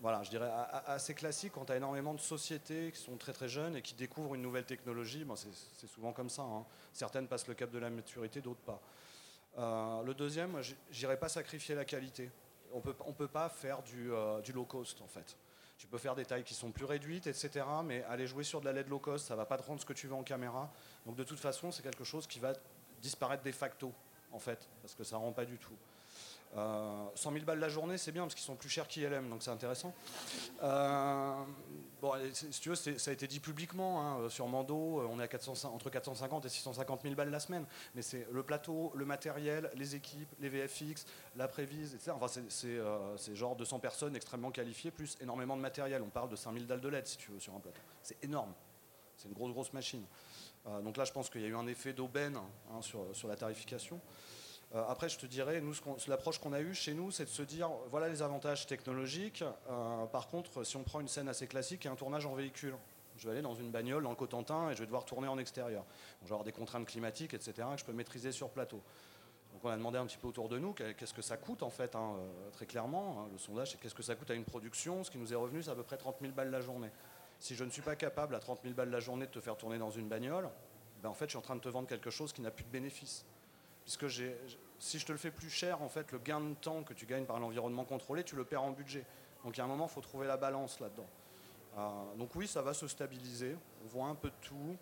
[0.00, 0.50] voilà, je dirais
[0.86, 3.94] assez classique quand tu as énormément de sociétés qui sont très très jeunes et qui
[3.94, 5.24] découvrent une nouvelle technologie.
[5.76, 6.42] C'est souvent comme ça.
[6.42, 6.64] hein.
[6.94, 8.80] Certaines passent le cap de la maturité, d'autres pas.
[9.58, 12.30] Euh, le deuxième, moi, j- j'irais pas sacrifier la qualité.
[12.72, 15.36] On peut, on peut pas faire euh, du low cost en fait.
[15.82, 17.66] Tu peux faire des tailles qui sont plus réduites, etc.
[17.84, 19.84] Mais aller jouer sur de la LED low cost, ça va pas te rendre ce
[19.84, 20.72] que tu veux en caméra.
[21.04, 22.52] Donc de toute façon, c'est quelque chose qui va
[23.00, 23.92] disparaître de facto
[24.30, 25.74] en fait, parce que ça rend pas du tout.
[26.54, 29.42] Euh, 100 000 balles la journée, c'est bien parce qu'ils sont plus chers qu'ILM, donc
[29.42, 29.94] c'est intéressant.
[30.62, 31.32] Euh,
[32.02, 35.22] bon, si tu veux, ça a été dit publiquement hein, sur Mando, euh, on est
[35.22, 37.64] à 400 entre 450 et 650 000 balles la semaine.
[37.94, 42.12] Mais c'est le plateau, le matériel, les équipes, les VFX, la prévise, etc.
[42.14, 46.02] Enfin, c'est- euh, genre 200 personnes extrêmement qualifiées, plus énormément de matériel.
[46.02, 47.80] On parle de 5000 dalles de LED, si tu veux, sur un plateau.
[48.02, 48.52] C'est énorme.
[49.16, 50.04] C'est une grosse, grosse machine.
[50.66, 53.36] Euh, donc là, je pense qu'il y a eu un effet d'aubaine hein, sur la
[53.36, 53.98] tarification.
[54.74, 55.74] Euh, après, je te dirais, nous,
[56.08, 59.44] l'approche qu'on a eue chez nous, c'est de se dire, voilà les avantages technologiques.
[59.70, 62.74] Euh, par contre, si on prend une scène assez classique et un tournage en véhicule,
[63.18, 65.36] je vais aller dans une bagnole dans le Cotentin et je vais devoir tourner en
[65.38, 65.84] extérieur.
[66.22, 68.80] Je vais avoir des contraintes climatiques, etc., que je peux maîtriser sur plateau.
[69.52, 71.62] Donc on a demandé un petit peu autour de nous qu'est- qu'est-ce que ça coûte
[71.62, 73.20] en fait, hein, euh, très clairement.
[73.20, 73.28] hein.
[73.30, 75.04] le sondage, c'est qu'est-ce que ça coûte à une production.
[75.04, 76.88] Ce qui nous est revenu, c'est à peu près 30 000 balles la journée.
[77.38, 79.58] Si je ne suis pas capable à 30 000 balles la journée de te faire
[79.58, 80.48] tourner dans une bagnole,
[81.02, 82.64] ben, en fait, je suis en train de te vendre quelque chose qui n'a plus
[82.64, 83.26] de bénéfice.
[83.84, 84.36] Puisque j'ai-
[84.78, 87.06] si je te le fais plus cher, en fait, le gain de temps que tu
[87.06, 89.04] gagnes par l'environnement contrôlé, tu le perds en budget.
[89.44, 91.06] Donc, il y a un moment, il faut trouver la balance là-dedans.
[91.78, 93.56] Euh, donc, oui, ça va se stabiliser.
[93.84, 94.76] On voit un peu de tout.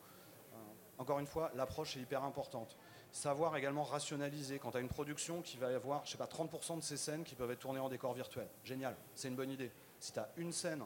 [0.53, 0.57] Euh,
[0.98, 2.76] encore une fois, l'approche est hyper importante.
[3.12, 4.59] Savoir également rationaliser.
[4.59, 7.24] Quand tu as une production qui va avoir, je sais pas, 30% de ces scènes
[7.24, 8.46] qui peuvent être tournées en décor virtuel.
[8.64, 9.70] Génial, c'est une bonne idée.
[9.98, 10.82] Si tu as une scène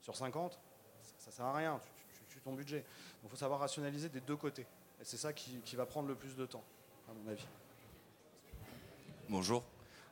[0.00, 0.58] sur 50,
[1.18, 2.78] ça ne sert à rien, tu, tu- tu tues ton budget.
[2.80, 4.66] Donc il faut savoir rationaliser des deux côtés.
[5.00, 6.62] Et c'est ça qui, va prendre le plus de temps,
[7.22, 7.46] mon avis.
[9.28, 9.62] Bonjour,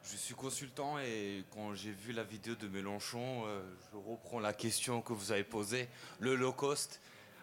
[0.04, 4.52] je suis consultant et quand j'ai vu la vidéo de Mélenchon, euh, je reprends la
[4.52, 5.88] question que vous avez posée.
[6.18, 7.00] Le low cost,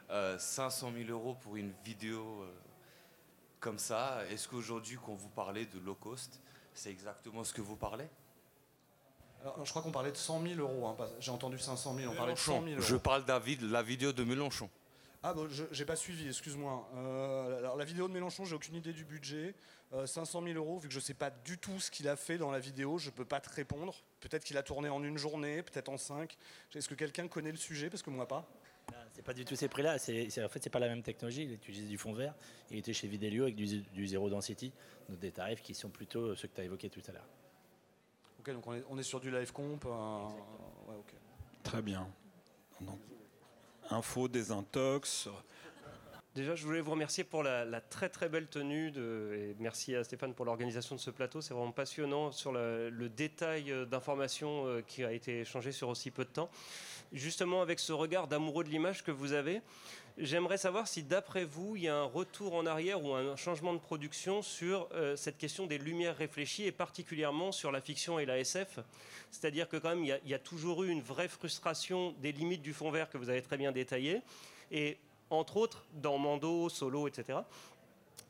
[0.10, 2.47] euh, 500 000 euros pour une vidéo euh,
[3.60, 4.24] comme ça.
[4.30, 6.39] Est-ce qu'aujourd'hui, quand vous parlez de low cost,
[6.74, 8.07] c'est exactement ce que vous parlez?
[9.41, 10.88] Alors, je crois qu'on parlait de 100 000 euros.
[10.88, 12.82] hein, J'ai entendu 500 000, on parlait de 100 000 euros.
[12.82, 14.70] Je parle de la vidéo de Mélenchon.
[15.22, 16.89] Ah bon, je j'ai pas suivi, excuse-moi.
[16.95, 19.53] Euh, alors la vidéo de Mélenchon, j'ai aucune idée du budget.
[19.91, 22.38] Euh, 500 000 euros, vu que je sais pas du tout ce qu'il a fait
[22.38, 23.95] dans la vidéo, je peux pas te répondre.
[24.22, 26.38] Peut-être qu'il a tourné en une journée, peut-être en cinq.
[26.74, 27.89] Est-ce que quelqu'un connaît le sujet?
[27.89, 28.47] Parce que moi pas.
[29.13, 29.95] C'est pas du tout ces prix-là.
[29.95, 31.43] En fait, c'est pas la même technologie.
[31.43, 32.34] Il utilise du fond vert.
[32.72, 34.72] Il était chez Videlio avec du, du zero density,
[35.09, 37.28] donc des tarifs qui sont plutôt ceux que tu as évoqués tout à l'heure.
[38.39, 39.86] Ok, donc on est, on est sur du live comp.
[39.86, 40.24] euh,
[40.88, 41.13] ouais, ok.
[41.63, 42.07] Très bien.
[42.82, 42.99] Donc,
[43.92, 45.30] info, désintox.
[46.36, 50.34] Déjà, je voulais vous remercier pour la, très très belle tenue et merci à Stéphane
[50.34, 51.42] pour l'organisation de ce plateau.
[51.42, 55.90] C'est vraiment passionnant sur le, le détail euh, d'informations euh, qui a été échangé sur
[55.90, 56.50] aussi peu de temps.
[57.12, 59.62] Justement, avec ce regard d'amoureux de l'image que vous avez,
[60.20, 63.74] j'aimerais savoir si d'après vous, il y a un retour en arrière ou un changement
[63.74, 68.26] de production sur euh, cette question des lumières réfléchies et particulièrement sur la fiction et
[68.26, 68.80] la SF.
[69.32, 72.74] C'est-à-dire que quand même, il y, a, toujours eu une vraie frustration des limites du
[72.74, 74.22] fond vert que vous avez très bien détaillé.
[74.72, 74.97] Et
[75.30, 77.39] entre autres, dans Mando, Solo, etc.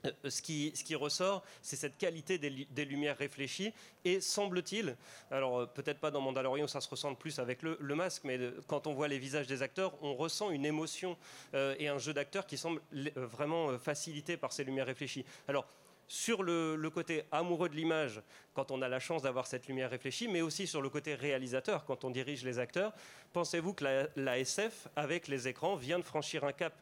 [0.05, 3.73] Euh, Ce qui, ressort, c'est cette qualité des, lu- des lumières réfléchies.
[4.05, 4.95] Et semble-t-il,
[5.31, 8.87] alors euh, peut-être pas dans Mandalorian, ça se ressent plus avec le, masque, mais quand
[8.87, 11.17] on voit les visages des acteurs, on ressent une émotion
[11.53, 12.81] euh, et un jeu d'acteur qui semble
[13.15, 15.25] vraiment facilité par ces lumières réfléchies.
[15.47, 15.65] Alors,
[16.09, 18.21] sur le, côté amoureux de l'image,
[18.55, 21.85] quand on a la chance d'avoir cette lumière réfléchie, mais aussi sur le côté réalisateur,
[21.85, 22.93] quand on dirige les acteurs,
[23.31, 26.73] pensez-vous que la, SF, avec les écrans, vient de franchir un cap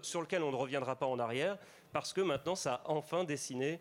[0.00, 1.58] sur lequel on ne reviendra pas en arrière,
[1.92, 3.80] parce que maintenant, ça a enfin dessiné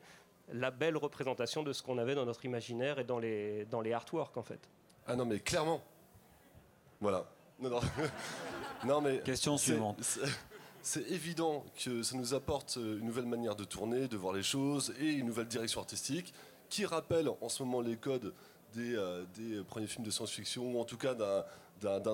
[0.52, 3.94] la belle représentation de ce qu'on avait dans notre imaginaire et dans les, dans les
[3.94, 4.60] artworks, en fait.
[5.08, 5.82] Ah non, mais clairement.
[7.02, 7.26] Voilà.
[7.60, 7.80] Non, non.
[8.86, 9.20] non mais.
[9.20, 9.98] Question suivante.
[10.02, 10.22] c'est-
[10.82, 14.42] C'est évident que ça nous apporte euh, une nouvelle manière de tourner, de voir les
[14.44, 16.34] choses et une nouvelle direction artistique
[16.70, 18.34] qui rappelle en ce moment les codes
[18.74, 21.44] des, euh, des premiers films de science-fiction ou en tout cas d'un-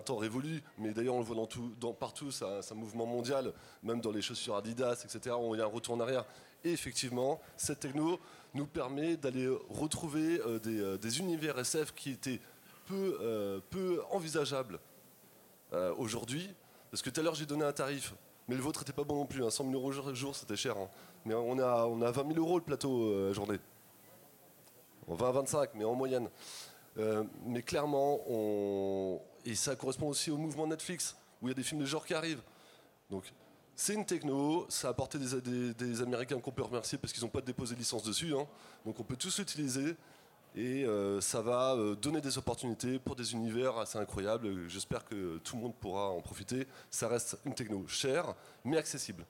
[0.01, 0.61] temps révolu.
[0.77, 3.51] Mais d'ailleurs, on le voit dans tout, dans, partout, c'est un, mouvement mondial,
[3.83, 5.35] même dans les chaussures Adidas, etc.
[5.39, 6.25] où Il y a un retour en arrière.
[6.63, 8.19] Et effectivement, cette techno
[8.53, 12.39] nous permet d'aller retrouver euh, des, euh, des univers SF qui étaient
[12.87, 14.79] peu, envisageables
[15.97, 16.49] aujourd'hui.
[16.91, 18.13] Parce que tout à l'heure, j'ai donné un tarif.
[18.47, 19.43] Mais le vôtre n'était pas bon non plus.
[19.43, 19.49] hein.
[19.49, 20.77] 100 000 euros jour, jour, c'était cher.
[20.77, 20.87] hein.
[21.25, 23.57] Mais on a, on a 20 000 euros le plateau euh, journée.
[25.07, 26.29] On va à 25, mais en moyenne.
[26.97, 29.19] Euh, mais clairement, on...
[29.45, 32.05] et ça correspond aussi au mouvement Netflix, où il y a des films de genre
[32.05, 32.41] qui arrivent.
[33.09, 33.23] Donc,
[33.75, 37.29] c'est une techno, ça a apporté des, des- Américains qu'on peut remercier parce qu'ils n'ont
[37.29, 38.33] pas déposé de licence dessus.
[38.33, 38.47] hein.
[38.85, 39.95] Donc, on peut tous l'utiliser.
[40.57, 44.69] Et euh, ça va euh, donner des opportunités pour des univers assez incroyables.
[44.69, 46.65] J'espère que tout le monde pourra en profiter.
[46.89, 48.33] Ça reste une techno chère,
[48.63, 49.25] mais accessible.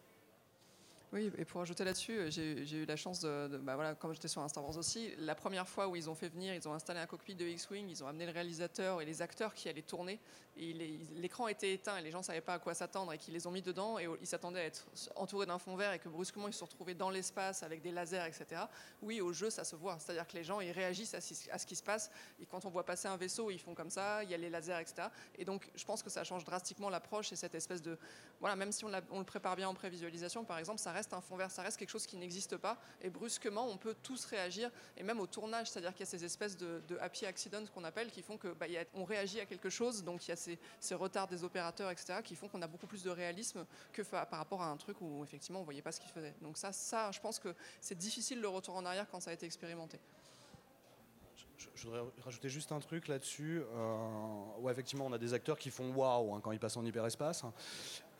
[1.15, 4.13] Oui, et pour ajouter là-dessus, euh, j'ai eu la chance de, de- bah voilà, comme
[4.13, 6.67] j'étais sur un Star Wars aussi, la première fois où ils ont fait venir, ils
[6.67, 9.69] ont installé un cockpit de X-Wing, ils ont amené le réalisateur et les acteurs qui
[9.69, 10.19] allaient tourner,
[10.57, 13.45] l'écran était éteint et les gens ne savaient pas à quoi s'attendre et qu'ils les
[13.47, 14.85] ont mis dedans et ils s'attendaient à être
[15.15, 17.91] entourés d'un fond vert et que brusquement ils se sont retrouvés dans l'espace avec des
[17.91, 18.63] lasers, etc.
[19.01, 21.75] Oui, au jeu, ça se voit, c'est-à-dire que les gens ils réagissent à, ce- qui
[21.77, 22.11] se passe
[22.41, 24.49] et quand on voit passer un vaisseau, ils font comme ça, il y a les
[24.49, 25.07] lasers, etc.
[25.37, 27.97] Et donc je pense que ça change drastiquement l'approche et cette espèce de
[28.41, 31.35] voilà, même si on le prépare bien en prévisualisation, par exemple, ça reste un fond
[31.35, 32.77] vert, ça reste quelque chose qui n'existe pas.
[33.01, 36.23] Et brusquement, on peut tous réagir, et même au tournage, c'est-à-dire qu'il y a ces
[36.23, 38.65] espèces de, happy accidents qu'on appelle, qui font que bah,
[39.07, 42.47] réagit à quelque chose, donc il y a ces, retards des opérateurs, etc., qui font
[42.47, 45.63] qu'on a beaucoup plus de réalisme que par rapport à un truc où effectivement on
[45.63, 46.33] voyait pas ce qu'ils faisaient.
[46.41, 49.33] Donc ça, ça, je pense que c'est difficile le retour en arrière quand ça a
[49.33, 49.99] été expérimenté.
[51.75, 53.61] Je, voudrais rajouter juste un truc là-dessus.
[53.75, 56.85] Euh, ouais, effectivement, on a des acteurs qui font waouh hein, quand ils passent en
[56.85, 57.43] hyperespace.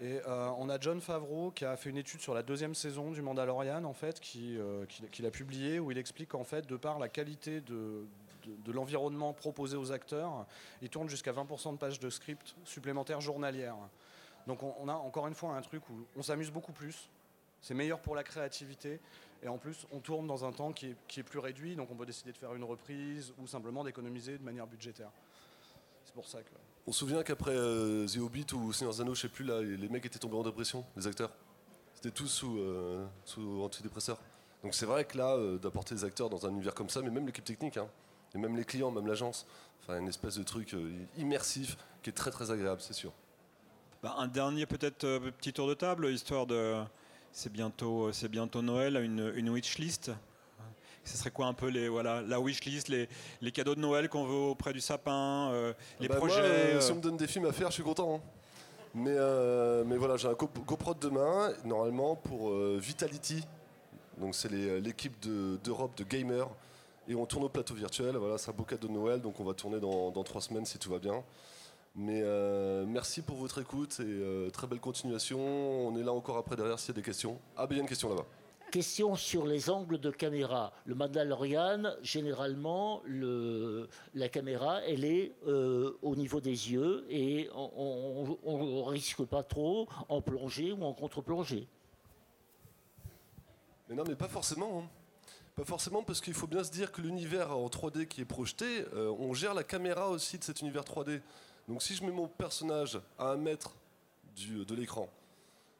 [0.02, 3.12] Et euh, on a John Favreau qui a fait une étude sur la deuxième saison
[3.12, 6.68] du Mandalorian, en fait, qui, euh, qu'il qu'il a publié, où il explique qu'en fait,
[6.68, 8.06] de par la qualité de,
[8.46, 10.46] de, l'environnement proposé aux acteurs,
[10.82, 13.78] il tourne jusqu'à 20% de pages de script supplémentaires journalières.
[14.48, 17.10] Donc on, on a encore une fois un truc où on s'amuse beaucoup plus.
[17.62, 19.00] C'est meilleur pour la créativité.
[19.44, 21.92] Et en plus, on tourne dans un temps qui est, qui est plus réduit, donc
[21.92, 25.12] on peut décider de faire une reprise ou simplement d'économiser de manière budgétaire.
[26.04, 26.50] C'est pour ça que.
[26.88, 29.90] On se souvient qu'après euh, The Hobbit ou Seigneur Anneaux, je sais plus, là, les
[29.90, 31.32] mecs étaient tombés en dépression, les acteurs.
[31.94, 34.20] C'était tous sous, euh, sous antidépresseurs.
[34.66, 37.12] Donc c'est vrai que là, euh, d'apporter des acteurs dans un univers comme ça, mais
[37.12, 37.88] même l'équipe technique, hein,
[38.34, 39.46] et même les clients, même l'agence,
[39.82, 43.12] enfin une espèce de truc euh, immersif qui est très très agréable, c'est sûr.
[44.02, 46.82] Bah, un dernier peut-être euh, petit tour de table, histoire de.
[47.38, 50.10] C'est bientôt, c'est bientôt Noël, une, une wish list.
[51.04, 53.10] Ce serait quoi un peu les, voilà, la wish list, les,
[53.42, 56.42] les cadeaux de Noël qu'on veut auprès du sapin, euh, les Bah, moi, projets.
[56.42, 58.16] euh, euh, si on me donne des films à faire, je suis content.
[58.16, 58.22] hein.
[58.94, 63.44] Mais, euh, mais voilà, j'ai un co- coprod demain, normalement pour euh, Vitality.
[64.18, 66.48] Donc c'est l'équipe de- d'Europe de gamers.
[67.10, 68.16] Et on tourne au plateau virtuel.
[68.16, 69.20] Voilà, c'est un beau cadeau de Noël.
[69.22, 71.22] Donc on va tourner dans, dans trois semaines si tout va bien.
[71.98, 75.40] Mais euh, merci pour votre écoute et euh, très belle continuation.
[75.40, 77.40] On est là encore après derrière s'il y a des questions.
[77.56, 78.26] Ah, ben il y a une question là-bas.
[78.70, 80.74] Question sur les angles de caméra.
[80.86, 88.38] Le Mandalorian, généralement, le, la caméra, elle est euh, au niveau des yeux et on
[88.46, 91.70] ne risque pas trop en plongée ou en contre-plongée.
[93.88, 94.80] Mais non, mais pas forcément.
[94.80, 94.90] hein.
[95.56, 98.84] Pas forcément parce qu'il faut bien se dire que l'univers en 3D qui est projeté,
[98.94, 101.22] on gère la caméra aussi de cet univers 3D.
[101.68, 103.76] Donc si je mets mon personnage à un mètre
[104.36, 105.10] du- de l'écran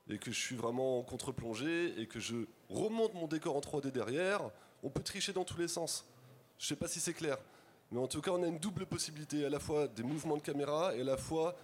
[0.10, 2.36] et que je suis vraiment en contre-plongée et que je
[2.70, 4.42] remonte mon décor en 3D derrière,
[4.84, 6.06] on peut tricher dans tous les sens.
[6.58, 7.38] Je sais pas si c'est clair.
[7.92, 10.42] Mais en tout cas, on a une double possibilité, à la fois des mouvements de
[10.42, 11.56] caméra et à la fois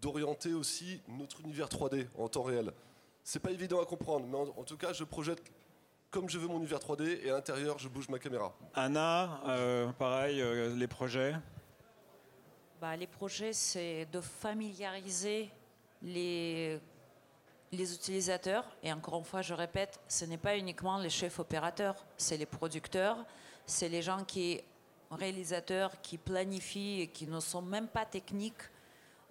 [0.00, 2.72] d'orienter aussi notre univers 3D en temps réel.
[3.22, 5.40] C'est pas évident à comprendre, mais en, en tout cas, je projette
[6.10, 8.54] comme je veux mon univers 3D et à l'intérieur, je bouge ma caméra.
[8.74, 11.34] Anna, euh, pareil, euh, les projets?
[12.84, 15.50] Bah, les projets, c'est de familiariser
[16.02, 16.78] les,
[17.72, 18.66] utilisateurs.
[18.82, 22.44] Et encore une fois, je répète, ce n'est pas uniquement les chefs opérateurs, c'est les
[22.44, 23.16] producteurs,
[23.64, 24.60] c'est les gens qui,
[25.10, 28.68] réalisateurs, qui planifient et qui ne sont même pas techniques.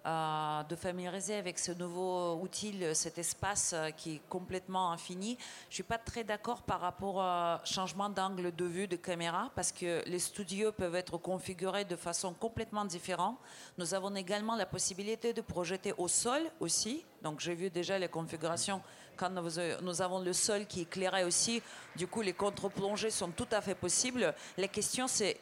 [0.06, 5.38] Euh, de familiariser avec ce nouveau outil, cet espace euh, qui est complètement infini.
[5.38, 9.50] Je ne suis pas très d'accord par rapport au changement d'angle de vue de caméra
[9.54, 13.38] parce que les studios peuvent être configurés de façon complètement différente.
[13.78, 17.04] Nous avons également la possibilité de projeter au sol aussi.
[17.22, 18.82] Donc j'ai vu déjà les configurations
[19.16, 21.62] quand nous, avons le sol qui éclairé aussi.
[21.96, 24.34] Du coup, les contre-plongées sont tout à fait possibles.
[24.58, 25.38] La question, c'est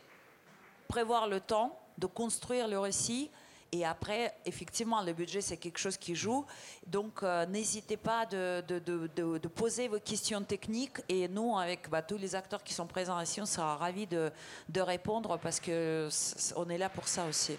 [0.89, 3.31] prévoir le temps de construire le récit.
[3.75, 6.45] Et après, effectivement, le budget, c'est quelque chose qui joue.
[6.87, 10.99] Donc, euh, n'hésitez pas de, de- de- de- de poser vos questions techniques.
[11.09, 14.31] Et nous, avec bah, tous les acteurs qui sont présents ici, on sera ravis de,
[14.69, 17.57] de répondre parce que c- on est là pour ça aussi.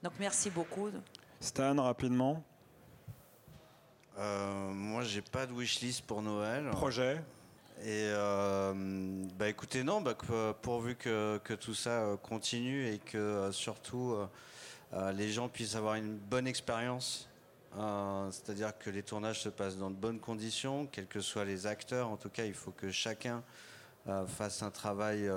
[0.00, 0.90] Donc, merci beaucoup.
[1.40, 2.40] Stan, rapidement.
[4.16, 6.70] Euh, moi, j'ai pas de wishlist pour Noël.
[6.70, 7.16] Projet
[7.82, 8.72] Et euh,
[9.36, 10.14] bah écoutez, non, bah,
[10.62, 14.14] pourvu que, que tout ça euh, continue et que euh, surtout
[14.94, 17.28] euh, les gens puissent avoir une bonne expérience.
[17.76, 21.66] Euh, C'est-à-dire que les tournages se passent dans de bonnes conditions, quels que soient les
[21.66, 22.08] acteurs.
[22.08, 23.42] En tout cas, il faut que chacun
[24.08, 25.30] euh, fasse un travail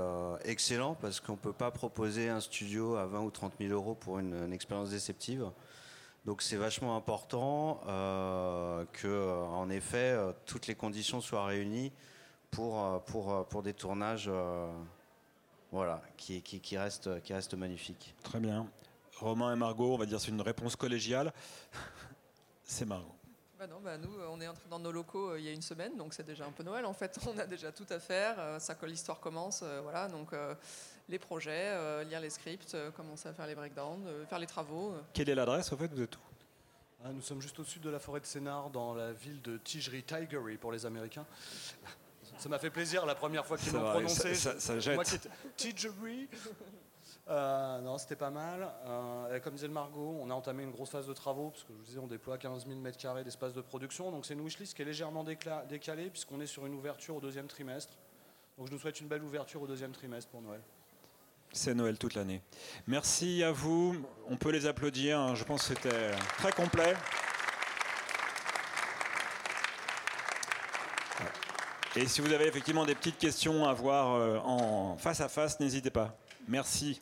[0.46, 3.96] excellent parce qu'on ne peut pas proposer un studio à 20 ou 30 000 euros
[3.96, 5.50] pour une, expérience déceptive.
[6.26, 7.82] Donc c'est vachement important
[8.94, 11.92] que, en effet, toutes les conditions soient réunies
[12.52, 13.02] pour,
[13.64, 14.30] des tournages
[15.72, 18.14] voilà, qui, qui, qui, reste, qui reste magnifique.
[18.24, 18.68] Très bien.
[19.22, 21.32] Romain et Margot, on va dire c'est une réponse collégiale.
[22.64, 23.16] c'est Margot.
[23.62, 25.62] Bah non, bah nous, on est entré dans nos locaux euh, il y a une
[25.62, 27.20] semaine, donc c'est déjà un peu Noël en fait.
[27.28, 28.34] On a déjà tout à faire.
[28.40, 30.08] Euh, ça que l'histoire commence, euh, voilà.
[30.08, 30.32] Donc
[31.08, 34.96] les projets, lire les scripts, commencer à faire les breakdowns, faire les travaux.
[35.14, 36.20] Quelle est l'adresse au fait Vous êtes où?
[37.04, 39.58] Ah, Nous sommes juste au sud de la forêt de Sénart, dans la ville de
[39.58, 41.26] Tigri, Tigery pour les Américains.
[42.38, 44.34] Ça m'a fait plaisir la première fois qu'ils m'ont prononcé.
[44.34, 45.30] Ça, ça, jette.
[45.56, 46.28] Tigery.
[47.32, 48.68] Euh, non, c'était pas mal.
[48.86, 51.70] Euh, comme disait le Margot, on a entamé une grosse phase de travaux, parce que
[51.72, 54.12] je vous disais, on déploie 15 000 m2 d'espace de production.
[54.12, 57.48] Donc c'est une wishlist qui est légèrement décalée, puisqu'on est sur une ouverture au deuxième
[57.48, 57.94] trimestre.
[58.58, 60.62] Donc je nous souhaite une belle ouverture au deuxième trimestre pour Noël.
[61.54, 62.42] C'est Noël toute l'année.
[62.88, 63.96] Merci à vous.
[64.28, 65.20] On peut les applaudir.
[65.20, 65.36] Hein.
[65.36, 66.96] Je pense que c'était très complet.
[71.96, 75.60] Et si vous avez effectivement des petites questions à voir euh, en face à face,
[75.60, 76.18] n'hésitez pas.
[76.48, 77.02] Merci.